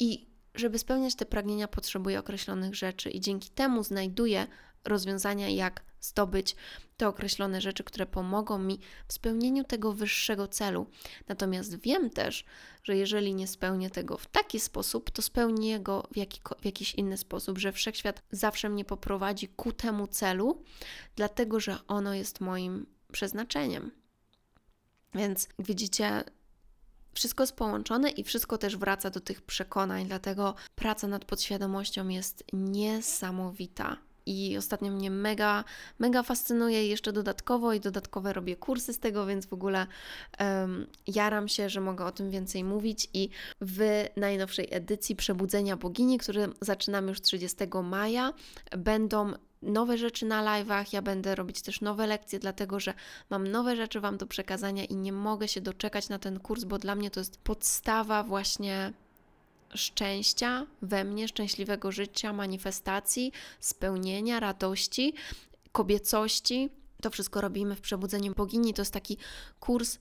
I 0.00 0.26
żeby 0.54 0.78
spełniać 0.78 1.14
te 1.14 1.26
pragnienia, 1.26 1.68
potrzebuję 1.68 2.18
określonych 2.18 2.74
rzeczy, 2.74 3.10
i 3.10 3.20
dzięki 3.20 3.50
temu 3.50 3.84
znajduję 3.84 4.46
rozwiązania, 4.84 5.48
jak 5.48 5.82
zdobyć 6.00 6.56
te 6.96 7.08
określone 7.08 7.60
rzeczy, 7.60 7.84
które 7.84 8.06
pomogą 8.06 8.58
mi 8.58 8.80
w 9.08 9.12
spełnieniu 9.12 9.64
tego 9.64 9.92
wyższego 9.92 10.48
celu. 10.48 10.86
Natomiast 11.28 11.80
wiem 11.80 12.10
też, 12.10 12.44
że 12.82 12.96
jeżeli 12.96 13.34
nie 13.34 13.46
spełnię 13.46 13.90
tego 13.90 14.16
w 14.16 14.26
taki 14.26 14.60
sposób, 14.60 15.10
to 15.10 15.22
spełnię 15.22 15.80
go 15.80 16.08
w, 16.12 16.16
jaki, 16.16 16.40
w 16.60 16.64
jakiś 16.64 16.94
inny 16.94 17.16
sposób, 17.16 17.58
że 17.58 17.72
wszechświat 17.72 18.22
zawsze 18.30 18.68
mnie 18.68 18.84
poprowadzi 18.84 19.48
ku 19.48 19.72
temu 19.72 20.06
celu, 20.06 20.62
dlatego 21.16 21.60
że 21.60 21.78
ono 21.88 22.14
jest 22.14 22.40
moim 22.40 22.86
przeznaczeniem. 23.12 24.05
Więc 25.16 25.48
widzicie, 25.58 26.24
wszystko 27.12 27.42
jest 27.42 27.56
połączone 27.56 28.10
i 28.10 28.24
wszystko 28.24 28.58
też 28.58 28.76
wraca 28.76 29.10
do 29.10 29.20
tych 29.20 29.42
przekonań, 29.42 30.06
dlatego 30.06 30.54
praca 30.74 31.06
nad 31.06 31.24
podświadomością 31.24 32.08
jest 32.08 32.44
niesamowita. 32.52 33.96
I 34.26 34.56
ostatnio 34.56 34.92
mnie 34.92 35.10
mega, 35.10 35.64
mega 35.98 36.22
fascynuje 36.22 36.86
jeszcze 36.88 37.12
dodatkowo 37.12 37.72
i 37.72 37.80
dodatkowe 37.80 38.32
robię 38.32 38.56
kursy 38.56 38.92
z 38.92 38.98
tego, 38.98 39.26
więc 39.26 39.46
w 39.46 39.52
ogóle 39.52 39.86
um, 40.40 40.86
jaram 41.06 41.48
się, 41.48 41.68
że 41.68 41.80
mogę 41.80 42.04
o 42.04 42.12
tym 42.12 42.30
więcej 42.30 42.64
mówić. 42.64 43.08
I 43.14 43.28
w 43.60 44.04
najnowszej 44.16 44.68
edycji 44.70 45.16
Przebudzenia 45.16 45.76
Bogini, 45.76 46.18
który 46.18 46.48
zaczynamy 46.60 47.08
już 47.08 47.20
30 47.20 47.56
maja, 47.82 48.32
będą 48.76 49.32
nowe 49.62 49.98
rzeczy 49.98 50.26
na 50.26 50.44
live'ach, 50.44 50.86
ja 50.92 51.02
będę 51.02 51.34
robić 51.34 51.62
też 51.62 51.80
nowe 51.80 52.06
lekcje, 52.06 52.38
dlatego 52.38 52.80
że 52.80 52.94
mam 53.30 53.48
nowe 53.48 53.76
rzeczy 53.76 54.00
Wam 54.00 54.16
do 54.16 54.26
przekazania 54.26 54.84
i 54.84 54.96
nie 54.96 55.12
mogę 55.12 55.48
się 55.48 55.60
doczekać 55.60 56.08
na 56.08 56.18
ten 56.18 56.40
kurs, 56.40 56.64
bo 56.64 56.78
dla 56.78 56.94
mnie 56.94 57.10
to 57.10 57.20
jest 57.20 57.36
podstawa 57.36 58.22
właśnie 58.22 58.92
szczęścia 59.74 60.66
we 60.82 61.04
mnie, 61.04 61.28
szczęśliwego 61.28 61.92
życia, 61.92 62.32
manifestacji, 62.32 63.32
spełnienia, 63.60 64.40
radości, 64.40 65.14
kobiecości. 65.72 66.70
To 67.02 67.10
wszystko 67.10 67.40
robimy 67.40 67.76
w 67.76 67.80
Przebudzeniu 67.80 68.34
Bogini. 68.34 68.74
To 68.74 68.82
jest 68.82 68.92
taki 68.92 69.18
kurs 69.60 69.98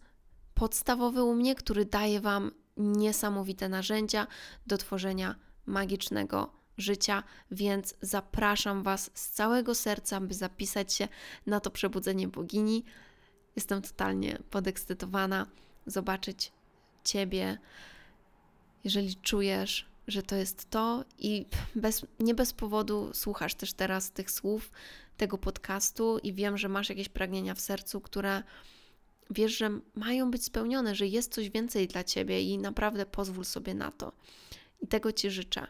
podstawowy 0.54 1.24
u 1.24 1.36
mnie, 1.36 1.56
który 1.56 1.86
daje 1.86 2.22
Wam 2.22 2.52
niesamowite 2.78 3.70
narzędzia 3.70 4.28
do 4.68 4.78
tworzenia 4.78 5.36
magicznego 5.66 6.55
życia, 6.78 7.24
więc 7.52 7.96
zapraszam 8.02 8.84
Was 8.84 9.12
z 9.14 9.30
całego 9.30 9.76
serca, 9.76 10.22
by 10.22 10.34
zapisać 10.34 10.94
się 10.94 11.08
na 11.46 11.60
to 11.60 11.72
Przebudzenie 11.72 12.28
Bogini. 12.28 12.84
Jestem 13.56 13.82
totalnie 13.82 14.40
podekscytowana 14.50 15.46
zobaczyć 15.86 16.52
Ciebie 17.04 17.58
jeżeli 18.86 19.16
czujesz, 19.16 19.86
że 20.08 20.24
to 20.24 20.36
jest 20.36 20.70
to 20.70 21.06
i 21.20 21.46
bez, 21.76 22.06
nie 22.20 22.36
bez 22.36 22.54
powodu 22.54 23.10
słuchasz 23.14 23.56
też 23.56 23.74
teraz 23.74 24.12
tych 24.12 24.32
słów, 24.32 24.72
tego 25.18 25.38
podcastu 25.38 26.20
i 26.24 26.34
wiem, 26.34 26.58
że 26.58 26.70
masz 26.70 26.90
jakieś 26.90 27.10
pragnienia 27.10 27.54
w 27.54 27.62
sercu, 27.62 28.02
które 28.02 28.44
wiesz, 29.30 29.58
że 29.58 29.80
mają 29.96 30.32
być 30.32 30.44
spełnione, 30.44 30.96
że 30.96 31.08
jest 31.08 31.34
coś 31.34 31.50
więcej 31.50 31.88
dla 31.88 32.04
ciebie 32.04 32.42
i 32.42 32.58
naprawdę 32.58 33.06
pozwól 33.06 33.46
sobie 33.46 33.74
na 33.74 33.92
to. 33.92 34.12
I 34.82 34.88
tego 34.88 35.12
ci 35.12 35.32
życzę. 35.32 35.68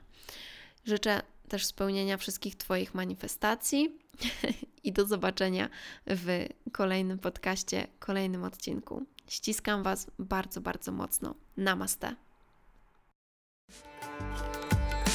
Życzę 0.85 1.21
też 1.49 1.65
spełnienia 1.65 2.17
wszystkich 2.17 2.55
Twoich 2.55 2.93
manifestacji 2.93 3.99
i 4.83 4.91
do 4.91 5.05
zobaczenia 5.05 5.69
w 6.07 6.47
kolejnym 6.71 7.19
podcaście, 7.19 7.87
kolejnym 7.99 8.43
odcinku. 8.43 9.05
Ściskam 9.27 9.83
Was 9.83 10.07
bardzo, 10.19 10.61
bardzo 10.61 10.91
mocno. 10.91 11.35
Namaste. 11.57 12.15